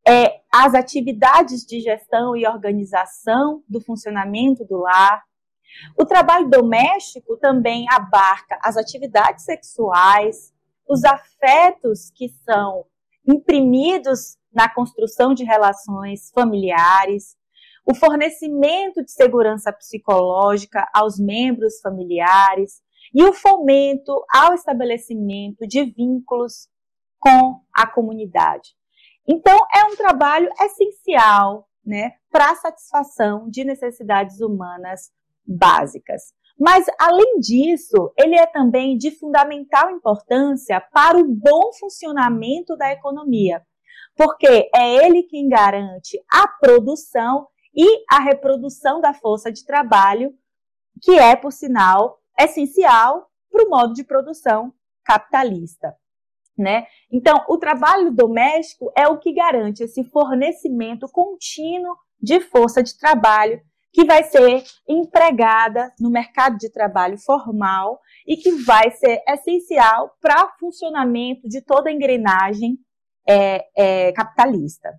[0.08, 5.24] é, as atividades de gestão e organização do funcionamento do lar.
[5.98, 10.54] O trabalho doméstico também abarca as atividades sexuais,
[10.88, 12.86] os afetos que são
[13.28, 17.38] imprimidos na construção de relações familiares,
[17.86, 22.82] o fornecimento de segurança psicológica aos membros familiares
[23.14, 26.68] e o fomento ao estabelecimento de vínculos
[27.20, 28.76] com a comunidade.
[29.28, 35.12] Então, é um trabalho essencial né, para a satisfação de necessidades humanas
[35.46, 36.34] básicas.
[36.60, 43.66] Mas, além disso, ele é também de fundamental importância para o bom funcionamento da economia,
[44.16, 50.34] porque é ele quem garante a produção e a reprodução da força de trabalho,
[51.02, 55.96] que é, por sinal, essencial para o modo de produção capitalista.
[56.58, 56.86] Né?
[57.12, 63.62] Então, o trabalho doméstico é o que garante esse fornecimento contínuo de força de trabalho
[63.94, 70.46] que vai ser empregada no mercado de trabalho formal e que vai ser essencial para
[70.46, 72.78] o funcionamento de toda a engrenagem
[73.28, 74.90] é, é, capitalista.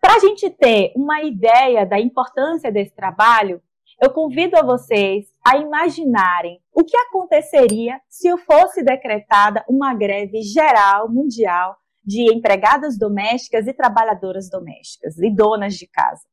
[0.00, 3.62] Para a gente ter uma ideia da importância desse trabalho,
[4.00, 11.08] eu convido a vocês a imaginarem o que aconteceria se fosse decretada uma greve geral
[11.08, 16.26] mundial de empregadas domésticas e trabalhadoras domésticas e donas de casa.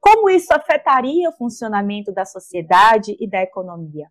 [0.00, 4.08] Como isso afetaria o funcionamento da sociedade e da economia?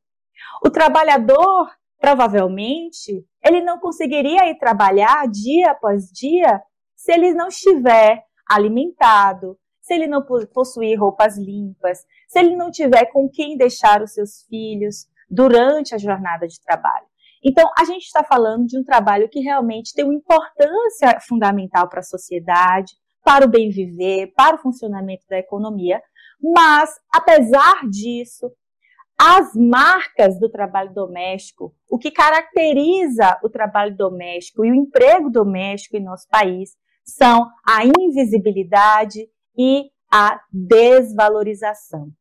[0.65, 6.61] O trabalhador, provavelmente, ele não conseguiria ir trabalhar dia após dia
[6.95, 13.05] se ele não estiver alimentado, se ele não possuir roupas limpas, se ele não tiver
[13.11, 17.05] com quem deixar os seus filhos durante a jornada de trabalho.
[17.43, 21.99] Então, a gente está falando de um trabalho que realmente tem uma importância fundamental para
[21.99, 22.93] a sociedade,
[23.25, 26.01] para o bem viver, para o funcionamento da economia,
[26.41, 28.49] mas, apesar disso,
[29.19, 35.97] as marcas do trabalho doméstico, o que caracteriza o trabalho doméstico e o emprego doméstico
[35.97, 36.71] em nosso país,
[37.05, 42.11] são a invisibilidade e a desvalorização.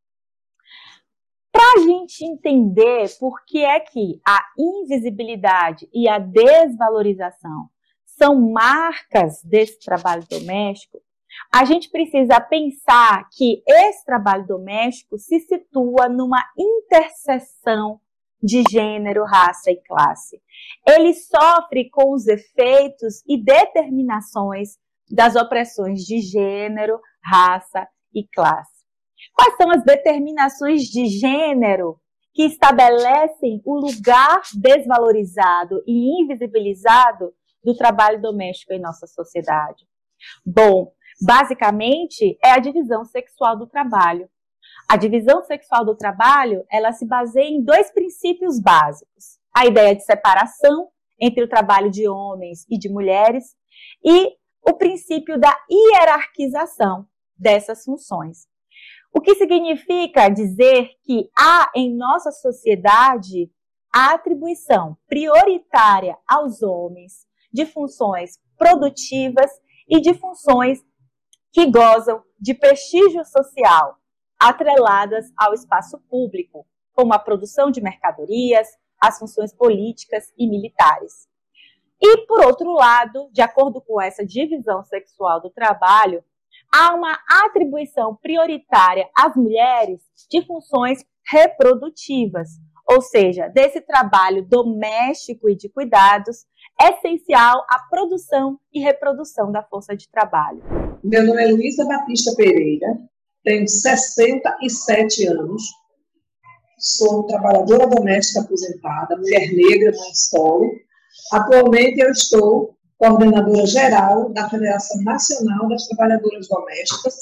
[1.51, 7.69] Para a gente entender por que é que a invisibilidade e a desvalorização
[8.07, 11.03] são marcas desse trabalho doméstico,
[11.53, 18.01] a gente precisa pensar que esse trabalho doméstico se situa numa interseção
[18.43, 20.41] de gênero, raça e classe.
[20.87, 24.79] Ele sofre com os efeitos e determinações
[25.11, 28.83] das opressões de gênero, raça e classe.
[29.35, 31.99] Quais são as determinações de gênero
[32.35, 39.87] que estabelecem o lugar desvalorizado e invisibilizado do trabalho doméstico em nossa sociedade?
[40.45, 44.29] Bom, basicamente é a divisão sexual do trabalho.
[44.89, 50.05] A divisão sexual do trabalho, ela se baseia em dois princípios básicos: a ideia de
[50.05, 50.89] separação
[51.21, 53.55] entre o trabalho de homens e de mulheres
[54.05, 57.07] e o princípio da hierarquização
[57.37, 58.47] dessas funções.
[59.13, 63.51] O que significa dizer que há em nossa sociedade
[63.95, 69.51] a atribuição prioritária aos homens de funções produtivas
[69.87, 70.83] e de funções
[71.53, 73.99] que gozam de prestígio social,
[74.41, 78.67] atreladas ao espaço público, como a produção de mercadorias,
[79.01, 81.29] as funções políticas e militares.
[82.01, 86.25] E, por outro lado, de acordo com essa divisão sexual do trabalho,
[86.73, 90.01] há uma atribuição prioritária às mulheres
[90.31, 92.49] de funções reprodutivas,
[92.89, 96.47] ou seja, desse trabalho doméstico e de cuidados,
[96.81, 100.63] essencial à produção e reprodução da força de trabalho.
[101.05, 102.87] Meu nome é Luísa Batista Pereira,
[103.45, 105.63] tenho 67 anos,
[106.79, 110.71] sou trabalhadora doméstica aposentada, mulher negra, mãe solo.
[111.33, 117.15] Atualmente eu estou coordenadora geral da Federação Nacional das Trabalhadoras Domésticas,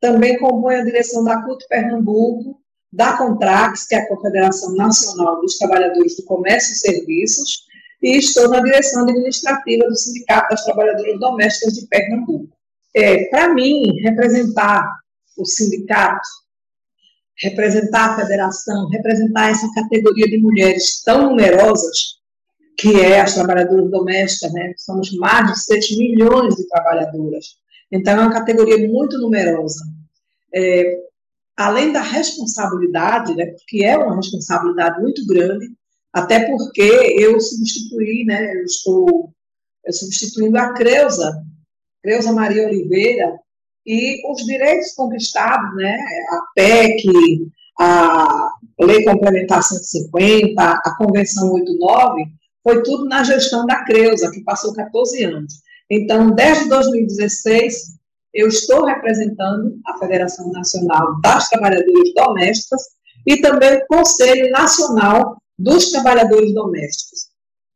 [0.00, 2.58] também compõe a direção da CUT Pernambuco,
[2.90, 7.66] da Contrax, que é a Confederação Nacional dos Trabalhadores do Comércio e Serviços,
[8.02, 12.48] e estou na direção administrativa do Sindicato das Trabalhadoras Domésticas de Pernambuco.
[12.96, 14.90] É, Para mim, representar
[15.36, 16.26] o sindicato,
[17.42, 22.17] representar a federação, representar essa categoria de mulheres tão numerosas,
[22.78, 24.72] que é as trabalhadoras domésticas, né?
[24.76, 27.56] Somos mais de 7 milhões de trabalhadoras.
[27.90, 29.84] Então, é uma categoria muito numerosa.
[30.54, 30.98] É,
[31.56, 35.66] além da responsabilidade, né, porque é uma responsabilidade muito grande,
[36.12, 39.32] até porque eu substituí, né, eu estou
[39.84, 41.42] eu substituindo a Creuza,
[42.02, 43.38] Creuza Maria Oliveira,
[43.84, 45.96] e os direitos conquistados, né,
[46.30, 47.04] a PEC,
[47.80, 48.50] a
[48.80, 55.24] Lei Complementar 150, a Convenção 89, foi tudo na gestão da Creuza, que passou 14
[55.24, 55.54] anos.
[55.90, 57.98] Então, desde 2016,
[58.34, 62.82] eu estou representando a Federação Nacional das Trabalhadoras Domésticas
[63.26, 67.28] e também o Conselho Nacional dos Trabalhadores Domésticos.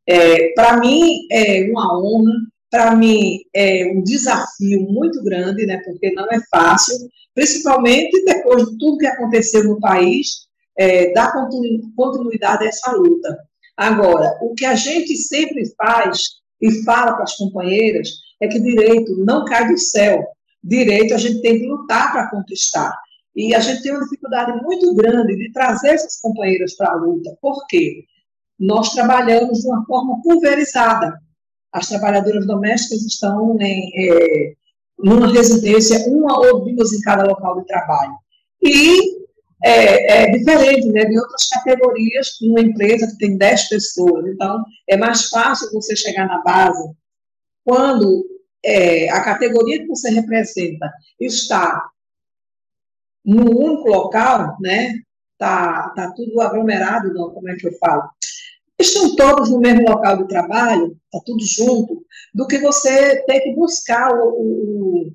[0.07, 2.33] É, para mim é uma honra,
[2.69, 6.95] para mim é um desafio muito grande, né, porque não é fácil,
[7.33, 11.31] principalmente depois de tudo que aconteceu no país, é, dar
[11.95, 13.37] continuidade a essa luta.
[13.77, 16.19] Agora, o que a gente sempre faz
[16.61, 18.09] e fala para as companheiras
[18.41, 20.23] é que direito não cai do céu.
[20.63, 22.95] Direito a gente tem que lutar para conquistar.
[23.35, 27.35] E a gente tem uma dificuldade muito grande de trazer essas companheiras para a luta.
[27.41, 28.05] Por quê?
[28.59, 31.19] Nós trabalhamos de uma forma pulverizada.
[31.71, 34.53] As trabalhadoras domésticas estão em é,
[35.33, 38.13] residência, uma ou duas em cada local de trabalho.
[38.61, 39.12] E
[39.63, 44.25] é, é diferente né, de outras categorias, uma empresa que tem 10 pessoas.
[44.27, 46.93] Então, é mais fácil você chegar na base
[47.63, 48.25] quando
[48.63, 51.89] é, a categoria que você representa está
[53.23, 54.99] num único local, né?
[55.37, 58.03] Tá, tá tudo aglomerado, não, como é que eu falo?
[58.77, 63.53] Estão todos no mesmo local de trabalho, tá tudo junto, do que você ter que
[63.53, 65.13] buscar o, o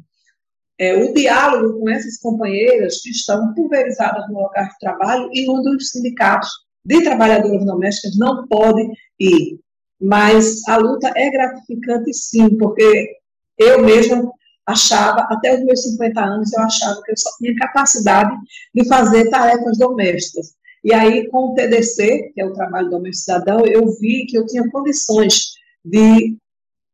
[0.78, 5.76] é, o diálogo com essas companheiras que estão pulverizadas no local de trabalho e onde
[5.76, 6.50] os sindicatos
[6.84, 9.58] de trabalhadoras domésticas não podem ir.
[10.00, 13.16] Mas a luta é gratificante, sim, porque
[13.58, 14.30] eu mesma
[14.64, 18.36] achava, até os meus 50 anos, eu achava que eu só tinha capacidade
[18.74, 20.54] de fazer tarefas domésticas.
[20.84, 24.46] E aí, com o TDC, que é o Trabalho Doméstico Cidadão, eu vi que eu
[24.46, 25.54] tinha condições
[25.84, 26.36] de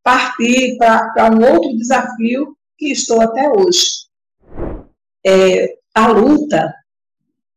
[0.03, 4.05] partir para um outro desafio que estou até hoje.
[5.27, 6.75] É, a luta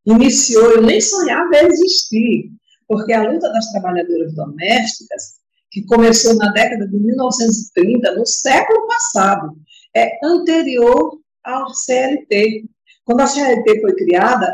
[0.06, 2.52] iniciou, eu nem sonhava existir,
[2.88, 5.38] porque a luta das trabalhadoras domésticas,
[5.70, 9.58] que começou na década de 1930, no século passado,
[9.96, 12.66] é anterior ao CLT.
[13.04, 14.54] Quando a CLT foi criada,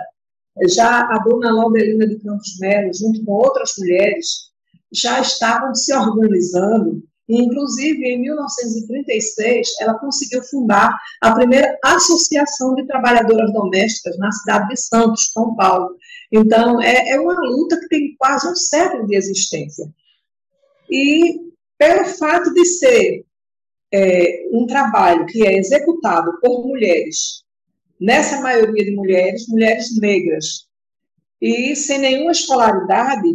[0.70, 4.51] já a dona Laudelina de Campos Melo, junto com outras mulheres,
[4.91, 7.03] já estavam se organizando
[7.38, 14.79] inclusive, em 1936, ela conseguiu fundar a primeira associação de trabalhadoras domésticas na cidade de
[14.79, 15.95] Santos, São Paulo.
[16.31, 19.86] Então, é, é uma luta que tem quase um século de existência.
[20.89, 21.39] E,
[21.77, 23.25] pelo fato de ser
[23.93, 27.43] é, um trabalho que é executado por mulheres,
[27.99, 30.67] nessa maioria de mulheres, mulheres negras,
[31.41, 33.27] e sem nenhuma escolaridade,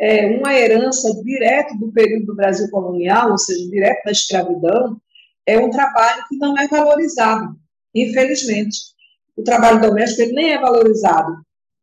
[0.00, 5.00] é, uma herança direto do período do Brasil colonial, ou seja, direto da escravidão,
[5.46, 7.54] é um trabalho que não é valorizado,
[7.94, 8.78] infelizmente.
[9.36, 11.36] O trabalho doméstico ele nem é valorizado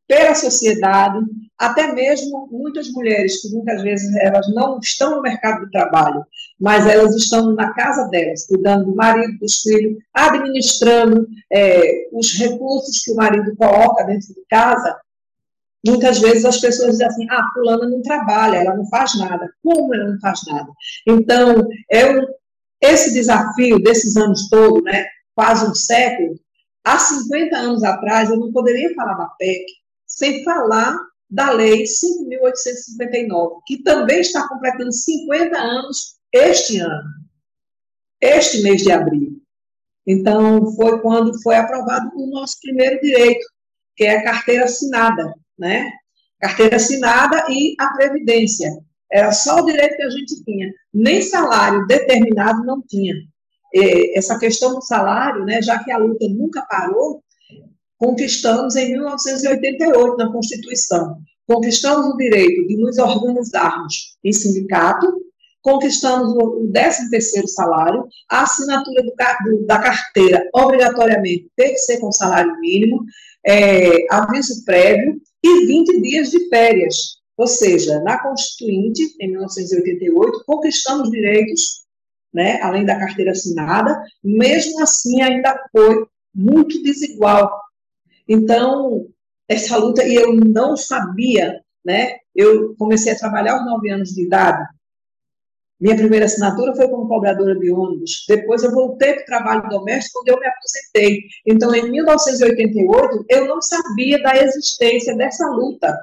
[0.07, 1.19] pela sociedade,
[1.59, 6.23] até mesmo muitas mulheres que muitas vezes elas não estão no mercado de trabalho,
[6.59, 13.03] mas elas estão na casa delas, cuidando do marido, dos filhos, administrando é, os recursos
[13.03, 14.97] que o marido coloca dentro de casa.
[15.85, 19.49] Muitas vezes as pessoas dizem assim: ah, Fulana não trabalha, ela não faz nada.
[19.63, 20.69] Como ela não faz nada?
[21.07, 22.03] Então, é
[22.81, 25.05] esse desafio desses anos todos, né,
[25.35, 26.39] quase um século,
[26.83, 29.65] há 50 anos atrás, eu não poderia falar da PEC
[30.05, 30.95] sem falar
[31.29, 37.09] da Lei 5.859, que também está completando 50 anos este ano,
[38.21, 39.41] este mês de abril.
[40.05, 43.45] Então, foi quando foi aprovado o nosso primeiro direito,
[43.95, 45.91] que é a carteira assinada, né?
[46.39, 48.69] Carteira assinada e a previdência.
[49.11, 50.71] Era só o direito que a gente tinha.
[50.93, 53.15] Nem salário determinado não tinha.
[54.15, 57.23] essa questão do salário, né, já que a luta nunca parou,
[57.97, 61.17] conquistamos em 1988 na Constituição.
[61.47, 65.07] Conquistamos o direito de nos organizarmos em sindicato,
[65.61, 72.57] conquistamos o 13º salário, a assinatura do, da carteira obrigatoriamente tem que ser com salário
[72.59, 73.03] mínimo,
[73.45, 77.17] é, aviso prévio e 20 dias de férias.
[77.37, 81.85] Ou seja, na Constituinte, em 1988, conquistamos direitos,
[82.33, 87.51] né, além da carteira assinada, mesmo assim ainda foi muito desigual
[88.27, 89.07] então,
[89.47, 92.17] essa luta, e eu não sabia, né?
[92.35, 94.67] Eu comecei a trabalhar aos nove anos de idade.
[95.79, 98.25] Minha primeira assinatura foi como cobradora de ônibus.
[98.27, 101.21] Depois eu voltei para o trabalho doméstico, quando eu me aposentei.
[101.45, 105.95] Então, em 1988, eu não sabia da existência dessa luta.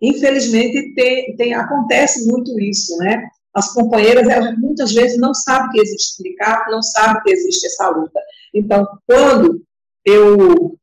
[0.00, 3.26] Infelizmente, tem, tem, acontece muito isso, né?
[3.54, 7.88] As companheiras, elas muitas vezes não sabem que existe sindicato, não sabem que existe essa
[7.88, 8.20] luta.
[8.54, 9.62] Então, quando
[10.04, 10.78] eu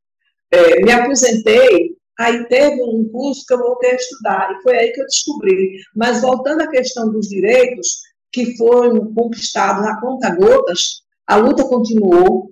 [0.51, 4.91] é, me aposentei, aí teve um curso que eu voltei a estudar, e foi aí
[4.91, 5.77] que eu descobri.
[5.95, 8.01] Mas voltando à questão dos direitos,
[8.31, 12.51] que foram conquistados a conta-gotas, a luta continuou.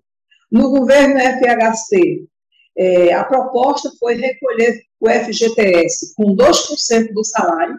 [0.52, 2.26] No governo FHC,
[2.78, 7.78] é, a proposta foi recolher o FGTS com 2% do salário,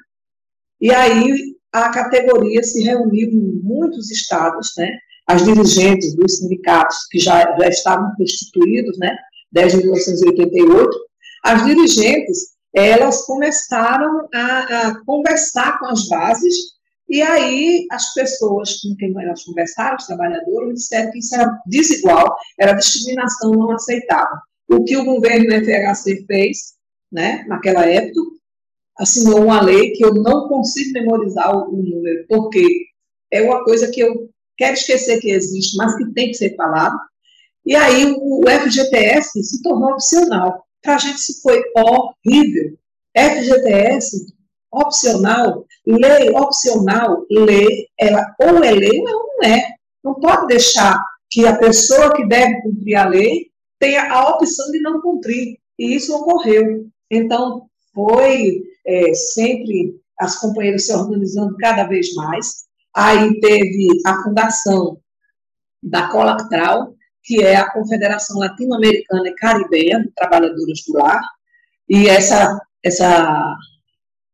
[0.80, 4.90] e aí a categoria se reuniu em muitos estados, né?
[5.26, 9.16] As dirigentes dos sindicatos que já, já estavam constituídos, né?
[9.54, 10.90] desde 1988,
[11.44, 16.54] as dirigentes, elas começaram a, a conversar com as bases,
[17.08, 22.34] e aí as pessoas com quem elas conversaram, os trabalhadores, disseram que isso era desigual,
[22.58, 24.38] era discriminação não aceitável.
[24.68, 26.74] O que o governo FHC fez,
[27.12, 28.20] né, naquela época,
[28.98, 32.86] assinou uma lei que eu não consigo memorizar o, número, porque
[33.30, 36.98] é uma coisa que eu quero esquecer que existe, mas que tem que ser falado,
[37.66, 40.63] e aí o FGTS se tornou opcional.
[40.84, 42.76] Para a gente isso foi horrível.
[43.16, 44.26] FGTS
[44.70, 49.74] opcional, lei opcional, lei, ela ou é lei ou não é.
[50.02, 53.46] Não pode deixar que a pessoa que deve cumprir a lei
[53.78, 55.58] tenha a opção de não cumprir.
[55.78, 56.86] E isso ocorreu.
[57.10, 62.64] Então, foi é, sempre as companheiras se organizando cada vez mais.
[62.94, 64.98] Aí teve a fundação
[65.82, 66.93] da Colactral,
[67.24, 71.22] que é a Confederação Latino-Americana e Caribenha de Trabalhadoras do Lar,
[71.88, 73.56] e essa, essa,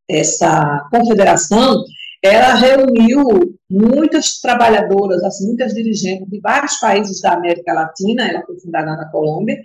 [0.08, 1.84] essa confederação,
[2.22, 8.58] ela reuniu muitas trabalhadoras, assim, muitas dirigentes de vários países da América Latina, ela foi
[8.60, 9.56] fundada na Colômbia,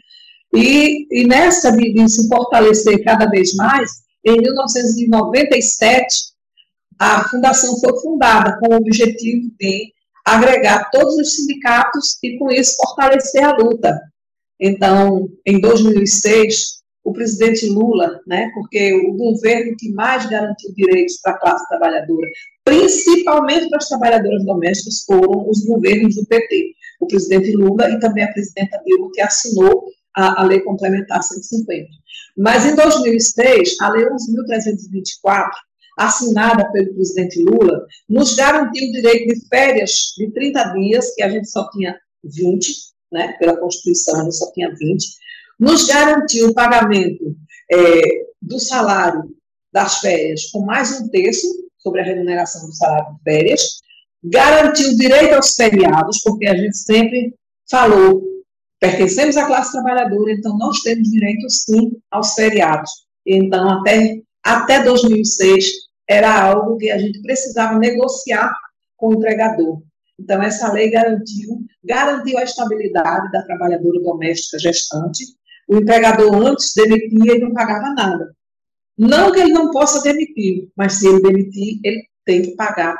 [0.53, 6.07] e, e nessa de, de se fortalecer cada vez mais, em 1997,
[6.97, 9.94] a fundação foi fundada com o objetivo de
[10.25, 13.99] agregar todos os sindicatos e, com isso, fortalecer a luta.
[14.59, 21.33] Então, em 2006, o presidente Lula, né, porque o governo que mais garantiu direitos para
[21.33, 22.27] a classe trabalhadora,
[22.63, 26.73] principalmente para as trabalhadoras domésticas, foram os governos do PT.
[26.99, 31.87] O presidente Lula e também a presidenta Dilma, que assinou a, a Lei Complementar 150.
[32.37, 35.49] Mas, em 2006, a Lei 11.324
[35.97, 41.29] assinada pelo presidente Lula, nos garantiu o direito de férias de 30 dias, que a
[41.29, 42.73] gente só tinha 20,
[43.11, 45.05] né, pela Constituição a gente só tinha 20,
[45.59, 47.35] nos garantiu o pagamento
[47.71, 48.01] é,
[48.41, 49.23] do salário
[49.71, 53.61] das férias com mais um terço sobre a remuneração do salário de férias,
[54.23, 57.33] garantiu o direito aos feriados, porque a gente sempre
[57.69, 58.23] falou,
[58.79, 62.89] pertencemos à classe trabalhadora, então nós temos direito sim aos feriados.
[63.25, 65.71] Então, até, até 2006,
[66.07, 68.55] era algo que a gente precisava negociar
[68.95, 69.81] com o empregador.
[70.19, 75.25] Então, essa lei garantiu, garantiu a estabilidade da trabalhadora doméstica gestante.
[75.67, 78.35] O empregador antes demitia e não pagava nada.
[78.95, 82.95] Não que ele não possa demitir, mas se ele demitir, ele tem que pagar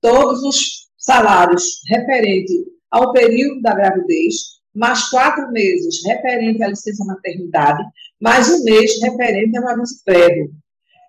[0.00, 2.52] todos os salários referentes
[2.90, 7.82] ao período da gravidez, mais quatro meses referente à licença maternidade,
[8.20, 10.52] mais um mês referente ao aviso prévio.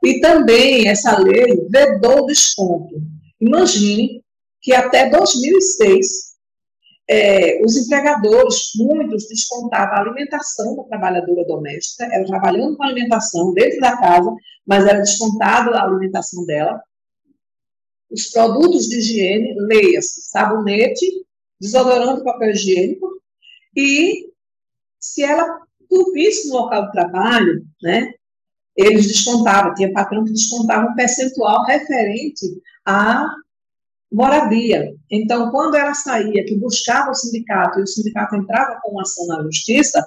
[0.04, 3.02] E também essa lei vedou o desconto.
[3.40, 4.22] Imagine
[4.62, 6.34] que até 2006
[7.10, 13.80] é, os empregadores, muitos descontavam a alimentação da trabalhadora doméstica, ela trabalhando com alimentação dentro
[13.80, 14.34] da casa,
[14.66, 16.82] mas era descontada a alimentação dela.
[18.10, 21.06] Os produtos de higiene, leia-se, sabonete,
[21.60, 23.10] desodorante, papel higiênico,
[23.76, 24.30] e
[25.00, 28.14] se ela dormisse no local de trabalho, né,
[28.76, 32.46] eles descontavam, tinha patrão que descontava um percentual referente
[32.86, 33.28] à
[34.12, 34.94] moradia.
[35.10, 39.26] Então, quando ela saía, que buscava o sindicato, e o sindicato entrava com uma ação
[39.28, 40.06] na justiça,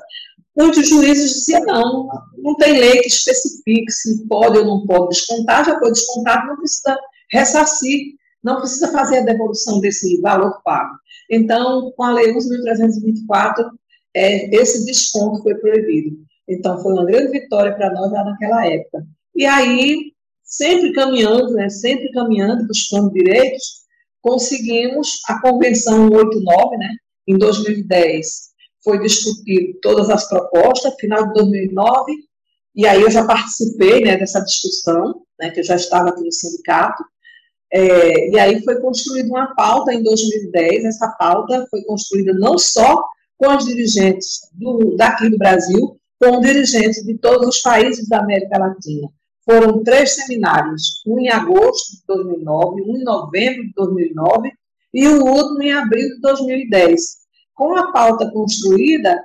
[0.56, 2.08] muitos juízes diziam, não,
[2.38, 6.56] não tem lei que especifique se pode ou não pode descontar, já foi descontado, não
[6.56, 6.98] precisa
[7.30, 10.96] ressarcir, não precisa fazer a devolução desse valor pago.
[11.28, 13.70] Então, com a Lei 11.324,
[14.14, 16.16] é, esse desconto foi proibido.
[16.48, 19.04] Então, foi uma grande vitória para nós lá naquela época.
[19.34, 23.84] E aí, sempre caminhando, né, sempre caminhando, buscando direitos,
[24.22, 26.88] conseguimos a Convenção 89, né,
[27.26, 28.46] em 2010,
[28.82, 32.12] foi discutido todas as propostas, final de 2009,
[32.74, 36.32] e aí eu já participei né, dessa discussão, né, que eu já estava aqui no
[36.32, 37.04] sindicato,
[37.72, 43.04] é, e aí foi construída uma pauta em 2010, essa pauta foi construída não só
[43.36, 48.58] com os dirigentes do, daqui do Brasil, com dirigentes de todos os países da América
[48.58, 49.08] Latina.
[49.44, 54.52] Foram três seminários, um em agosto de 2009, um em novembro de 2009
[54.92, 57.00] e o último em abril de 2010.
[57.54, 59.22] Com a pauta construída,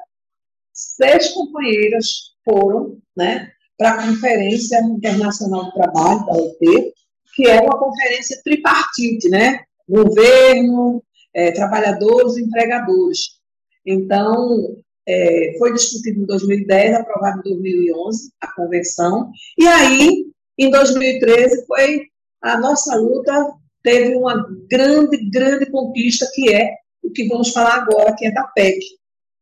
[0.71, 6.93] seis companheiras foram né, para a Conferência Internacional do Trabalho, da OIT,
[7.35, 9.61] que é uma conferência tripartite, né?
[9.89, 13.39] Governo, é, trabalhadores empregadores.
[13.85, 14.77] Então,
[15.07, 20.25] é, foi discutido em 2010, aprovado em 2011, a convenção, e aí,
[20.57, 22.03] em 2013, foi
[22.41, 28.15] a nossa luta, teve uma grande, grande conquista, que é o que vamos falar agora,
[28.15, 28.79] que é da PEC.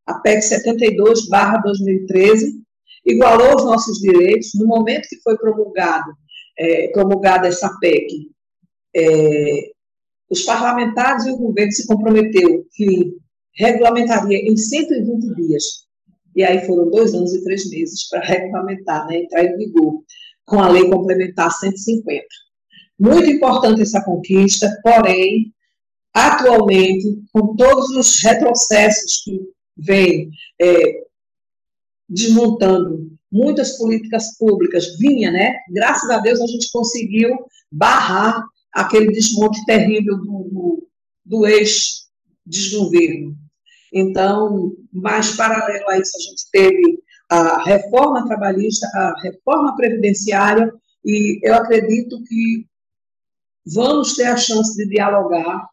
[0.05, 2.61] A PEC 72, barra 2013,
[3.05, 6.11] igualou os nossos direitos, no momento que foi promulgado,
[6.57, 8.31] é, promulgada essa PEC,
[8.95, 9.71] é,
[10.29, 13.17] os parlamentares e o governo se comprometeu que
[13.59, 15.63] regulamentaria em 120 dias.
[16.35, 20.01] E aí foram dois anos e três meses para regulamentar, né, entrar em vigor,
[20.45, 22.25] com a lei complementar 150.
[22.97, 25.53] Muito importante essa conquista, porém,
[26.13, 29.39] atualmente, com todos os retrocessos que
[29.77, 30.29] vêm
[30.61, 31.03] é,
[32.07, 35.55] desmontando muitas políticas públicas, vinha, né?
[35.69, 37.37] Graças a Deus a gente conseguiu
[37.71, 38.43] barrar
[38.73, 40.87] aquele desmonte terrível do, do,
[41.25, 43.37] do ex-desgoverno.
[43.93, 50.71] Então, mais paralelo a isso, a gente teve a reforma trabalhista, a reforma previdenciária,
[51.05, 52.65] e eu acredito que
[53.65, 55.67] vamos ter a chance de dialogar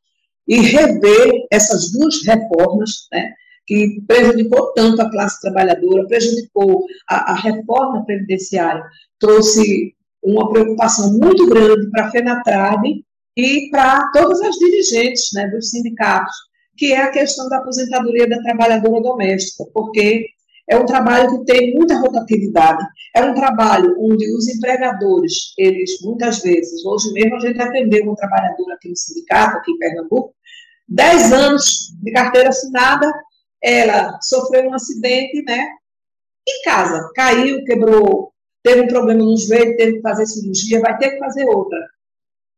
[0.46, 3.32] e rever essas duas reformas, né,
[3.66, 8.84] que prejudicou tanto a classe trabalhadora, prejudicou a, a reforma previdenciária,
[9.18, 13.04] trouxe uma preocupação muito grande para a FENATRAB
[13.36, 16.34] e para todas as dirigentes né, dos sindicatos,
[16.76, 20.26] que é a questão da aposentadoria da trabalhadora doméstica, porque
[20.68, 26.40] é um trabalho que tem muita rotatividade, é um trabalho onde os empregadores, eles muitas
[26.40, 30.34] vezes, hoje mesmo a gente atendeu uma trabalhadora aqui no sindicato, aqui em Pernambuco,
[30.88, 33.12] 10 anos de carteira assinada,
[33.62, 35.68] ela sofreu um acidente, né,
[36.48, 41.10] em casa, caiu, quebrou, teve um problema no joelho, teve que fazer cirurgia, vai ter
[41.10, 41.78] que fazer outra.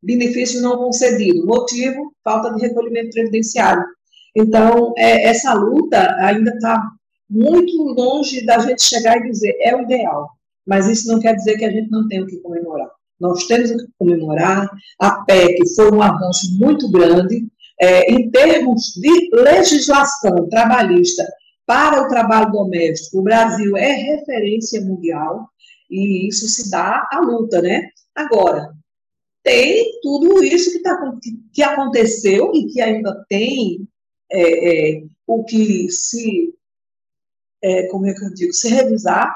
[0.01, 1.45] Benefício não concedido.
[1.45, 3.83] Motivo, falta de recolhimento previdenciário.
[4.35, 6.81] Então, é, essa luta ainda está
[7.29, 10.29] muito longe da gente chegar e dizer é o ideal.
[10.65, 12.89] Mas isso não quer dizer que a gente não tenha o que comemorar.
[13.19, 14.69] Nós temos o que comemorar.
[14.99, 17.47] A PEC foi um avanço muito grande.
[17.81, 21.25] É, em termos de legislação trabalhista
[21.65, 25.47] para o trabalho doméstico, o Brasil é referência mundial
[25.89, 27.89] e isso se dá à luta, né?
[28.13, 28.73] Agora,
[29.43, 33.87] tem tudo isso que, tá, que, que aconteceu e que ainda tem
[34.31, 36.53] é, é, o que se,
[37.61, 39.35] é, como é que eu digo, se revisar,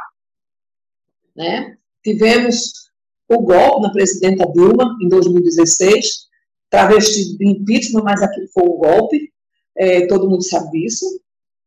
[1.36, 1.78] né?
[2.04, 2.92] Tivemos
[3.28, 6.28] o golpe na presidenta Dilma, em 2016,
[6.70, 9.32] travestido de impeachment, mas aquilo foi um golpe,
[9.76, 11.06] é, todo mundo sabe disso,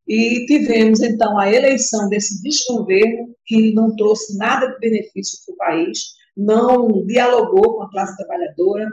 [0.06, 5.56] e tivemos, então, a eleição desse desgoverno que não trouxe nada de benefício para o
[5.56, 8.88] país, não dialogou com a classe trabalhadora,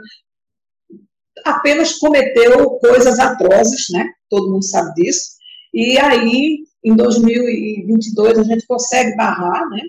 [1.44, 4.08] apenas cometeu coisas atrozes, né?
[4.28, 5.34] Todo mundo sabe disso.
[5.72, 9.80] E aí, em 2022, a gente consegue barrar, né?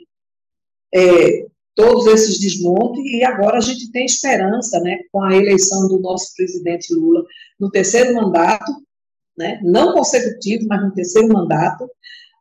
[0.94, 1.46] É,
[1.76, 5.00] todos esses desmontes e agora a gente tem esperança, né?
[5.12, 7.24] Com a eleição do nosso presidente Lula
[7.60, 8.72] no terceiro mandato,
[9.38, 9.60] né?
[9.64, 11.84] Não consecutivo, mas no terceiro mandato,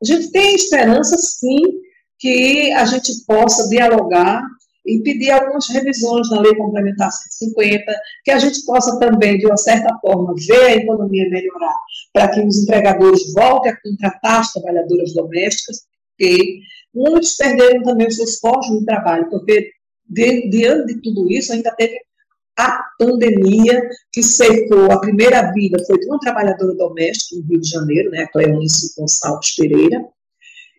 [0.02, 1.60] a gente tem esperança, sim,
[2.18, 4.42] que a gente possa dialogar
[4.84, 7.84] e pedir algumas revisões na Lei Complementar 150,
[8.24, 11.74] que a gente possa também, de uma certa forma, ver a economia melhorar,
[12.12, 16.60] para que os empregadores voltem a contratar as trabalhadoras domésticas, porque
[16.94, 19.70] muitos perderam também os seus postos de trabalho, porque
[20.08, 21.98] diante de tudo isso ainda teve
[22.56, 23.82] a pandemia
[24.12, 28.22] que secou a primeira vida foi de uma trabalhadora doméstica no Rio de Janeiro, né,
[28.22, 30.04] a Cleonice Gonçalves Pereira,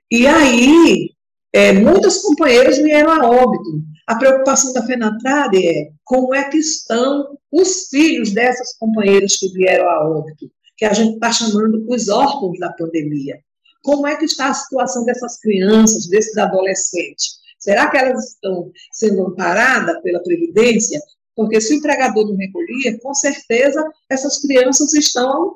[0.10, 1.10] e aí
[1.52, 3.84] é, muitas companheiras vieram a óbito.
[4.08, 9.90] A preocupação da FENATRAD é como é que estão os filhos dessas companheiras que vieram
[9.90, 13.40] a óbito, que a gente está chamando os órfãos da pandemia.
[13.82, 17.40] Como é que está a situação dessas crianças, desses adolescentes?
[17.58, 21.00] Será que elas estão sendo amparadas pela Previdência?
[21.36, 25.56] Porque se o empregador não recolher, com certeza essas crianças estão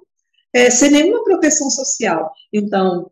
[0.54, 2.32] é, sem nenhuma proteção social.
[2.52, 3.12] Então,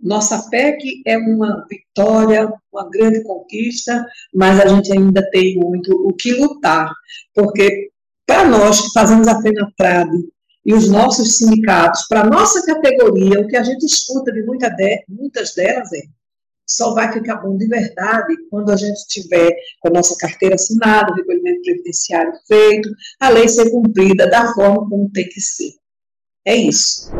[0.00, 6.12] nossa PEC é uma vitória, uma grande conquista, mas a gente ainda tem muito o
[6.14, 6.92] que lutar,
[7.34, 7.90] porque
[8.26, 10.10] para nós que fazemos a FENATRAD
[10.64, 15.04] e os nossos sindicatos, para nossa categoria, o que a gente escuta de, muita de
[15.08, 16.02] muitas delas é
[16.68, 21.10] só vai ficar bom de verdade quando a gente tiver com a nossa carteira assinada,
[21.10, 25.72] o recolhimento previdenciário feito, a lei ser cumprida da forma como tem que ser.
[26.44, 27.10] É isso.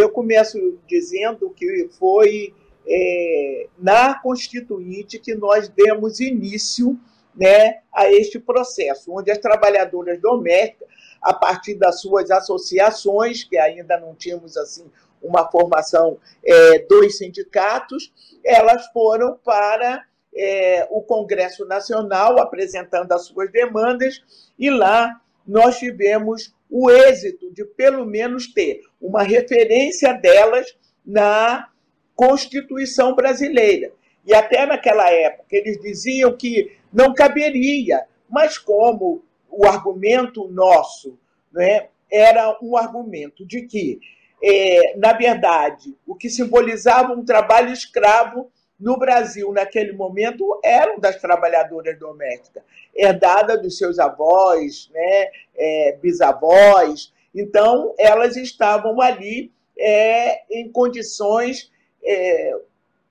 [0.00, 2.54] Eu começo dizendo que foi
[2.86, 6.98] é, na Constituinte que nós demos início
[7.34, 10.88] né, a este processo, onde as trabalhadoras domésticas,
[11.22, 14.90] a partir das suas associações, que ainda não tínhamos assim
[15.22, 18.10] uma formação é, dos sindicatos,
[18.42, 20.02] elas foram para
[20.34, 24.22] é, o Congresso Nacional apresentando as suas demandas,
[24.58, 25.20] e lá
[25.50, 31.68] nós tivemos o êxito de, pelo menos, ter uma referência delas na
[32.14, 33.90] Constituição brasileira.
[34.24, 41.18] E até naquela época eles diziam que não caberia, mas como o argumento nosso
[41.52, 43.98] né, era um argumento de que,
[44.40, 51.20] é, na verdade, o que simbolizava um trabalho escravo no Brasil, naquele momento, eram das
[51.20, 52.62] trabalhadoras domésticas,
[52.94, 57.12] herdada dos seus avós, né, é, bisavós.
[57.34, 61.70] Então, elas estavam ali é, em condições
[62.02, 62.56] é,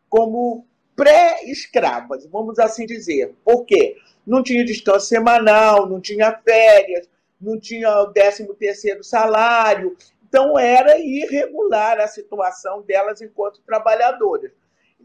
[0.09, 0.65] como
[0.95, 3.35] pré-escravas, vamos assim dizer.
[3.45, 3.95] Por quê?
[4.25, 7.07] Não tinha descanso semanal, não tinha férias,
[7.39, 9.95] não tinha o 13 terceiro salário.
[10.27, 14.51] Então, era irregular a situação delas enquanto trabalhadoras.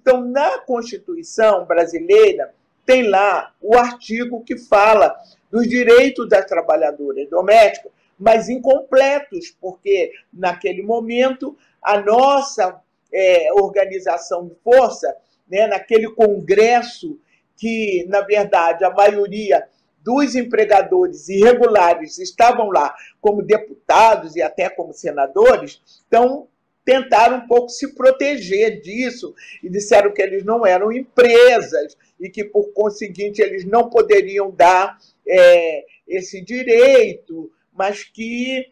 [0.05, 5.17] Então, na Constituição brasileira, tem lá o artigo que fala
[5.51, 14.55] dos direitos das trabalhadoras domésticas, mas incompletos, porque naquele momento a nossa é, organização de
[14.63, 15.17] força,
[15.49, 17.19] né, naquele congresso
[17.57, 19.67] que, na verdade, a maioria
[20.03, 26.47] dos empregadores irregulares estavam lá como deputados e até como senadores, então
[26.85, 32.45] tentaram um pouco se proteger disso e disseram que eles não eram empresas e que,
[32.45, 38.71] por conseguinte, eles não poderiam dar é, esse direito, mas que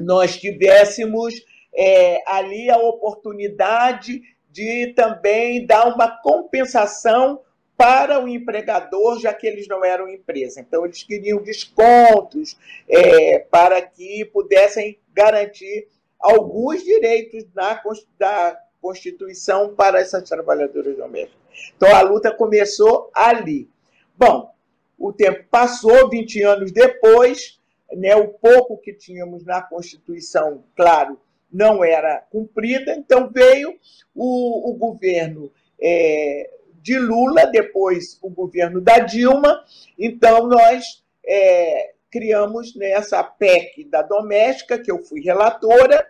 [0.00, 1.44] nós tivéssemos
[1.74, 7.40] é, ali a oportunidade de também dar uma compensação
[7.76, 10.60] para o empregador, já que eles não eram empresa.
[10.60, 12.56] Então, eles queriam descontos
[12.86, 15.88] é, para que pudessem garantir
[16.20, 17.80] alguns direitos da,
[18.18, 21.40] da Constituição para essas trabalhadoras domésticas.
[21.76, 23.68] Então, a luta começou ali.
[24.16, 24.52] Bom,
[24.98, 27.58] o tempo passou, 20 anos depois,
[27.92, 31.18] né, o pouco que tínhamos na Constituição, claro,
[31.52, 33.76] não era cumprida, então veio
[34.14, 35.50] o, o governo
[35.80, 39.64] é, de Lula, depois o governo da Dilma,
[39.98, 46.06] então nós é, criamos nessa PEC da doméstica, que eu fui relatora,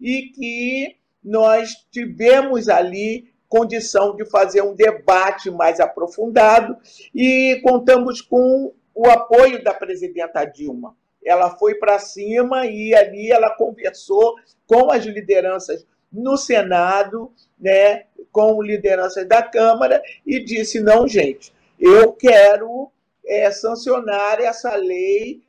[0.00, 6.76] e que nós tivemos ali condição de fazer um debate mais aprofundado
[7.14, 10.94] e contamos com o apoio da presidenta Dilma.
[11.24, 14.36] Ela foi para cima e ali ela conversou
[14.66, 22.12] com as lideranças no Senado, né, com lideranças da Câmara e disse: não, gente, eu
[22.12, 22.90] quero
[23.28, 25.42] é, sancionar essa lei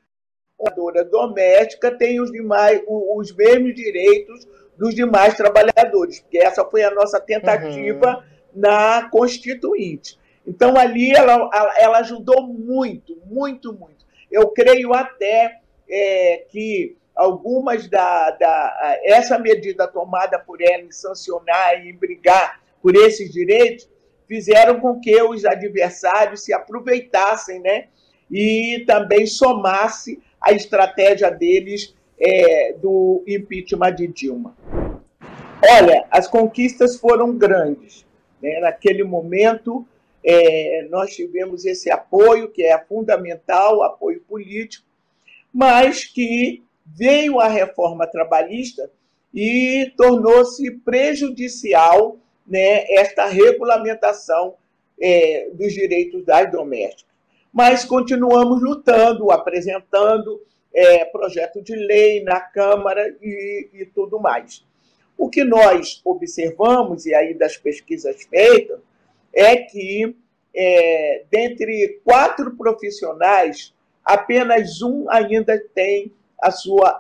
[0.59, 6.91] trabalhadora doméstica tem os, demais, os mesmos direitos dos demais trabalhadores, porque essa foi a
[6.91, 8.23] nossa tentativa uhum.
[8.53, 10.19] na Constituinte.
[10.45, 14.05] Então, ali ela, ela ajudou muito, muito, muito.
[14.31, 15.59] Eu creio até
[15.89, 18.99] é, que algumas da, da.
[19.03, 23.89] Essa medida tomada por ela em sancionar e em brigar por esses direitos
[24.29, 27.87] fizeram com que os adversários se aproveitassem né,
[28.29, 34.55] e também somasse a estratégia deles é, do impeachment de Dilma.
[35.67, 38.05] Olha, as conquistas foram grandes.
[38.41, 38.59] Né?
[38.59, 39.85] Naquele momento,
[40.23, 44.85] é, nós tivemos esse apoio, que é fundamental, apoio político,
[45.51, 48.91] mas que veio a reforma trabalhista
[49.33, 52.19] e tornou-se prejudicial
[52.49, 54.55] né, esta regulamentação
[54.99, 57.05] é, dos direitos das domésticas.
[57.53, 60.41] Mas continuamos lutando, apresentando
[60.73, 64.65] é, projeto de lei na Câmara e, e tudo mais.
[65.17, 68.79] O que nós observamos, e aí das pesquisas feitas,
[69.33, 70.15] é que
[70.55, 73.73] é, dentre quatro profissionais,
[74.03, 76.99] apenas um ainda tem a sua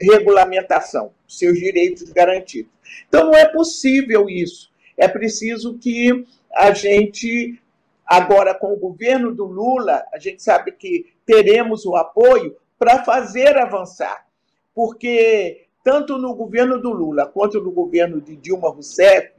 [0.00, 2.72] regulamentação, seus direitos garantidos.
[3.08, 4.71] Então, não é possível isso.
[4.96, 7.60] É preciso que a gente,
[8.06, 13.56] agora com o governo do Lula, a gente sabe que teremos o apoio para fazer
[13.56, 14.26] avançar.
[14.74, 19.32] Porque tanto no governo do Lula quanto no governo de Dilma Rousseff,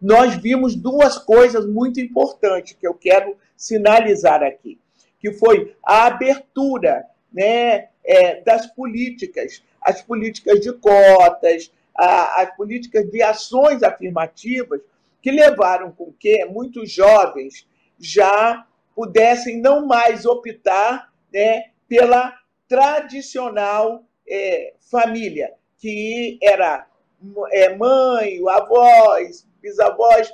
[0.00, 4.78] nós vimos duas coisas muito importantes que eu quero sinalizar aqui,
[5.20, 13.22] que foi a abertura né, é, das políticas, as políticas de cotas, as políticas de
[13.22, 14.80] ações afirmativas,
[15.24, 17.66] que levaram com que muitos jovens
[17.98, 26.86] já pudessem não mais optar né, pela tradicional é, família, que era
[27.52, 30.30] é, mãe, avós, bisavós,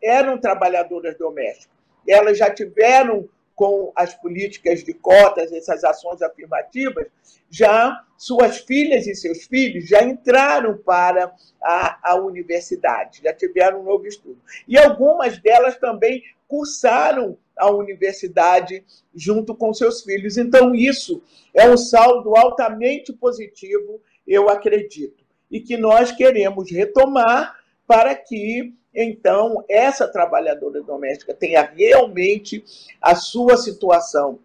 [0.00, 1.76] eram trabalhadoras domésticas.
[2.06, 3.28] Elas já tiveram
[3.58, 7.08] com as políticas de cotas, essas ações afirmativas,
[7.50, 13.82] já suas filhas e seus filhos já entraram para a, a universidade, já tiveram um
[13.82, 14.38] novo estudo.
[14.68, 20.38] E algumas delas também cursaram a universidade junto com seus filhos.
[20.38, 21.20] Então, isso
[21.52, 29.64] é um saldo altamente positivo, eu acredito, e que nós queremos retomar para que então
[29.68, 32.64] essa trabalhadora doméstica tenha realmente
[33.00, 34.40] a sua situação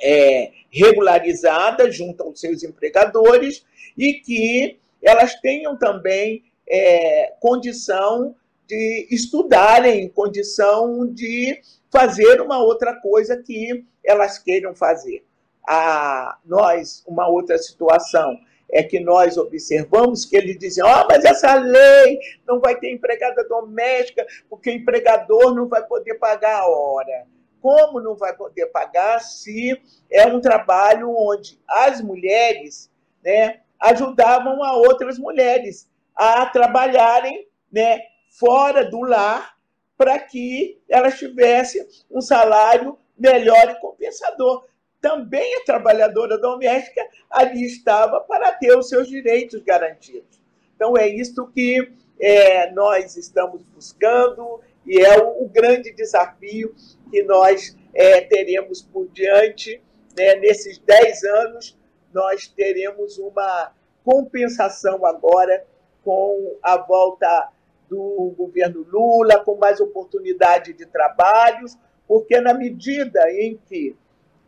[0.00, 3.64] é, regularizada junto aos seus empregadores
[3.96, 8.34] e que elas tenham também é, condição
[8.66, 15.24] de estudarem, condição de fazer uma outra coisa que elas queiram fazer.
[15.68, 18.38] A nós, uma outra situação
[18.70, 22.92] é que nós observamos que eles dizem: ó, oh, mas essa lei não vai ter
[22.92, 27.26] empregada doméstica, porque o empregador não vai poder pagar a hora.
[27.60, 32.90] Como não vai poder pagar se é um trabalho onde as mulheres
[33.24, 39.56] né, ajudavam a outras mulheres a trabalharem né, fora do lar
[39.96, 44.64] para que elas tivessem um salário melhor e compensador
[45.06, 47.00] também a trabalhadora doméstica
[47.30, 50.40] ali estava para ter os seus direitos garantidos.
[50.74, 56.74] Então, é isso que é, nós estamos buscando e é o, o grande desafio
[57.08, 59.80] que nós é, teremos por diante.
[60.18, 60.34] Né?
[60.34, 61.78] Nesses 10 anos,
[62.12, 63.72] nós teremos uma
[64.04, 65.64] compensação agora
[66.02, 67.48] com a volta
[67.88, 71.78] do governo Lula, com mais oportunidade de trabalhos,
[72.08, 73.94] porque na medida em que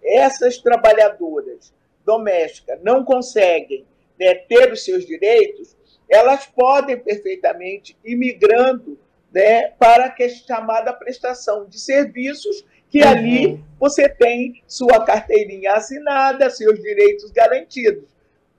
[0.03, 1.73] essas trabalhadoras
[2.05, 3.85] domésticas não conseguem
[4.19, 5.77] né, ter os seus direitos,
[6.09, 8.99] elas podem perfeitamente ir migrando
[9.33, 13.09] né, para a chamada prestação de serviços, que uhum.
[13.09, 18.09] ali você tem sua carteirinha assinada, seus direitos garantidos,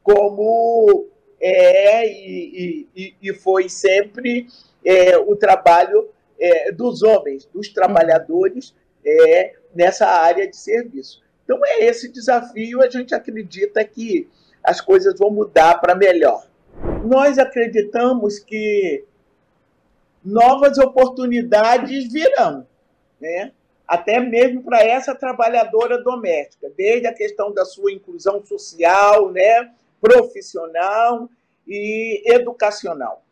[0.04, 1.08] como
[1.42, 4.48] é e, e, e foi sempre
[4.86, 6.10] é, o trabalho
[6.40, 8.76] é, dos homens, dos trabalhadores
[9.06, 11.22] é, nessa área de serviço.
[11.50, 14.30] Então é esse desafio, a gente acredita que
[14.64, 16.46] as coisas vão mudar para melhor.
[17.04, 19.04] Nós acreditamos que
[20.24, 22.68] novas oportunidades virão,
[23.20, 23.52] né?
[23.88, 29.72] até mesmo para essa trabalhadora doméstica, desde a questão da sua inclusão social, né?
[30.00, 31.28] profissional
[31.68, 33.24] e educacional.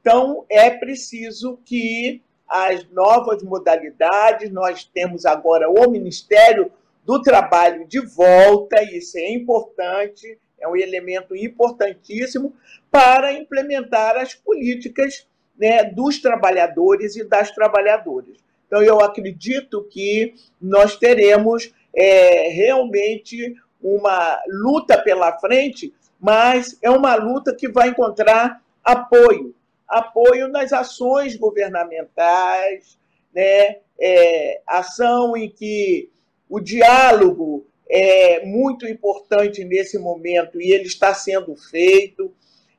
[0.00, 6.72] Então, é preciso que as novas modalidades, nós temos agora o Ministério
[7.06, 12.52] do trabalho de volta, isso é importante, é um elemento importantíssimo
[12.90, 15.26] para implementar as políticas
[15.56, 18.36] né, dos trabalhadores e das trabalhadoras.
[18.66, 27.14] Então, eu acredito que nós teremos é, realmente uma luta pela frente, mas é uma
[27.14, 29.54] luta que vai encontrar apoio
[29.86, 32.98] apoio nas ações governamentais,
[33.34, 33.78] né?
[33.98, 36.10] É, ação em que
[36.48, 42.32] o diálogo é muito importante nesse momento e ele está sendo feito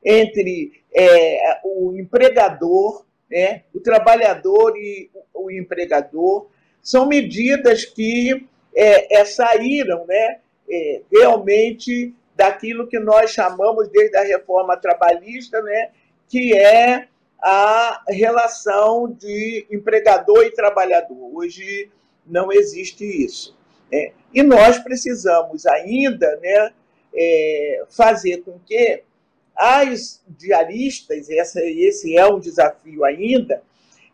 [0.04, 6.48] entre é, o empregador, né, o trabalhador e o empregador.
[6.82, 10.38] São medidas que é, é, saíram né,
[10.70, 15.90] é, realmente daquilo que nós chamamos desde a reforma trabalhista, né,
[16.28, 17.08] que é
[17.42, 21.30] a relação de empregador e trabalhador.
[21.34, 21.90] Hoje
[22.26, 23.57] não existe isso.
[23.90, 24.12] Né?
[24.32, 26.72] E nós precisamos ainda né,
[27.14, 29.02] é, fazer com que
[29.56, 33.62] as diaristas, essa, esse é um desafio ainda,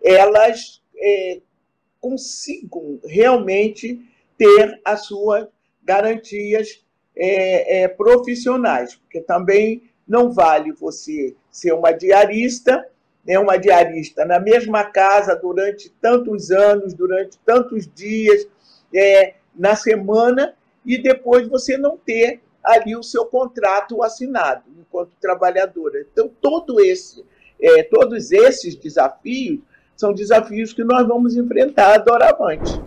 [0.02, 1.40] elas é,
[2.00, 4.00] consigam realmente
[4.38, 5.46] ter as suas
[5.82, 6.82] garantias
[7.16, 12.86] é, é, profissionais, porque também não vale você ser uma diarista,
[13.24, 18.46] né, uma diarista na mesma casa durante tantos anos, durante tantos dias
[18.94, 26.06] é, na semana, e depois você não ter ali o seu contrato assinado enquanto trabalhadora.
[26.12, 27.24] Então, todo esse,
[27.60, 29.60] é, todos esses desafios
[29.96, 32.80] são desafios que nós vamos enfrentar doravante.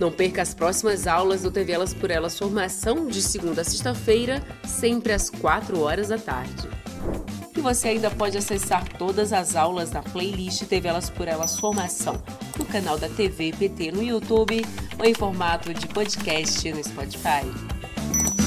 [0.00, 4.42] Não perca as próximas aulas do TV Elas por Elas Formação de segunda a sexta-feira,
[4.66, 6.68] sempre às 4 horas da tarde.
[7.62, 12.20] Você ainda pode acessar todas as aulas da playlist TV Elas por Elas Formação
[12.58, 14.66] no canal da TV PT no YouTube
[14.98, 18.41] ou em formato de podcast no Spotify.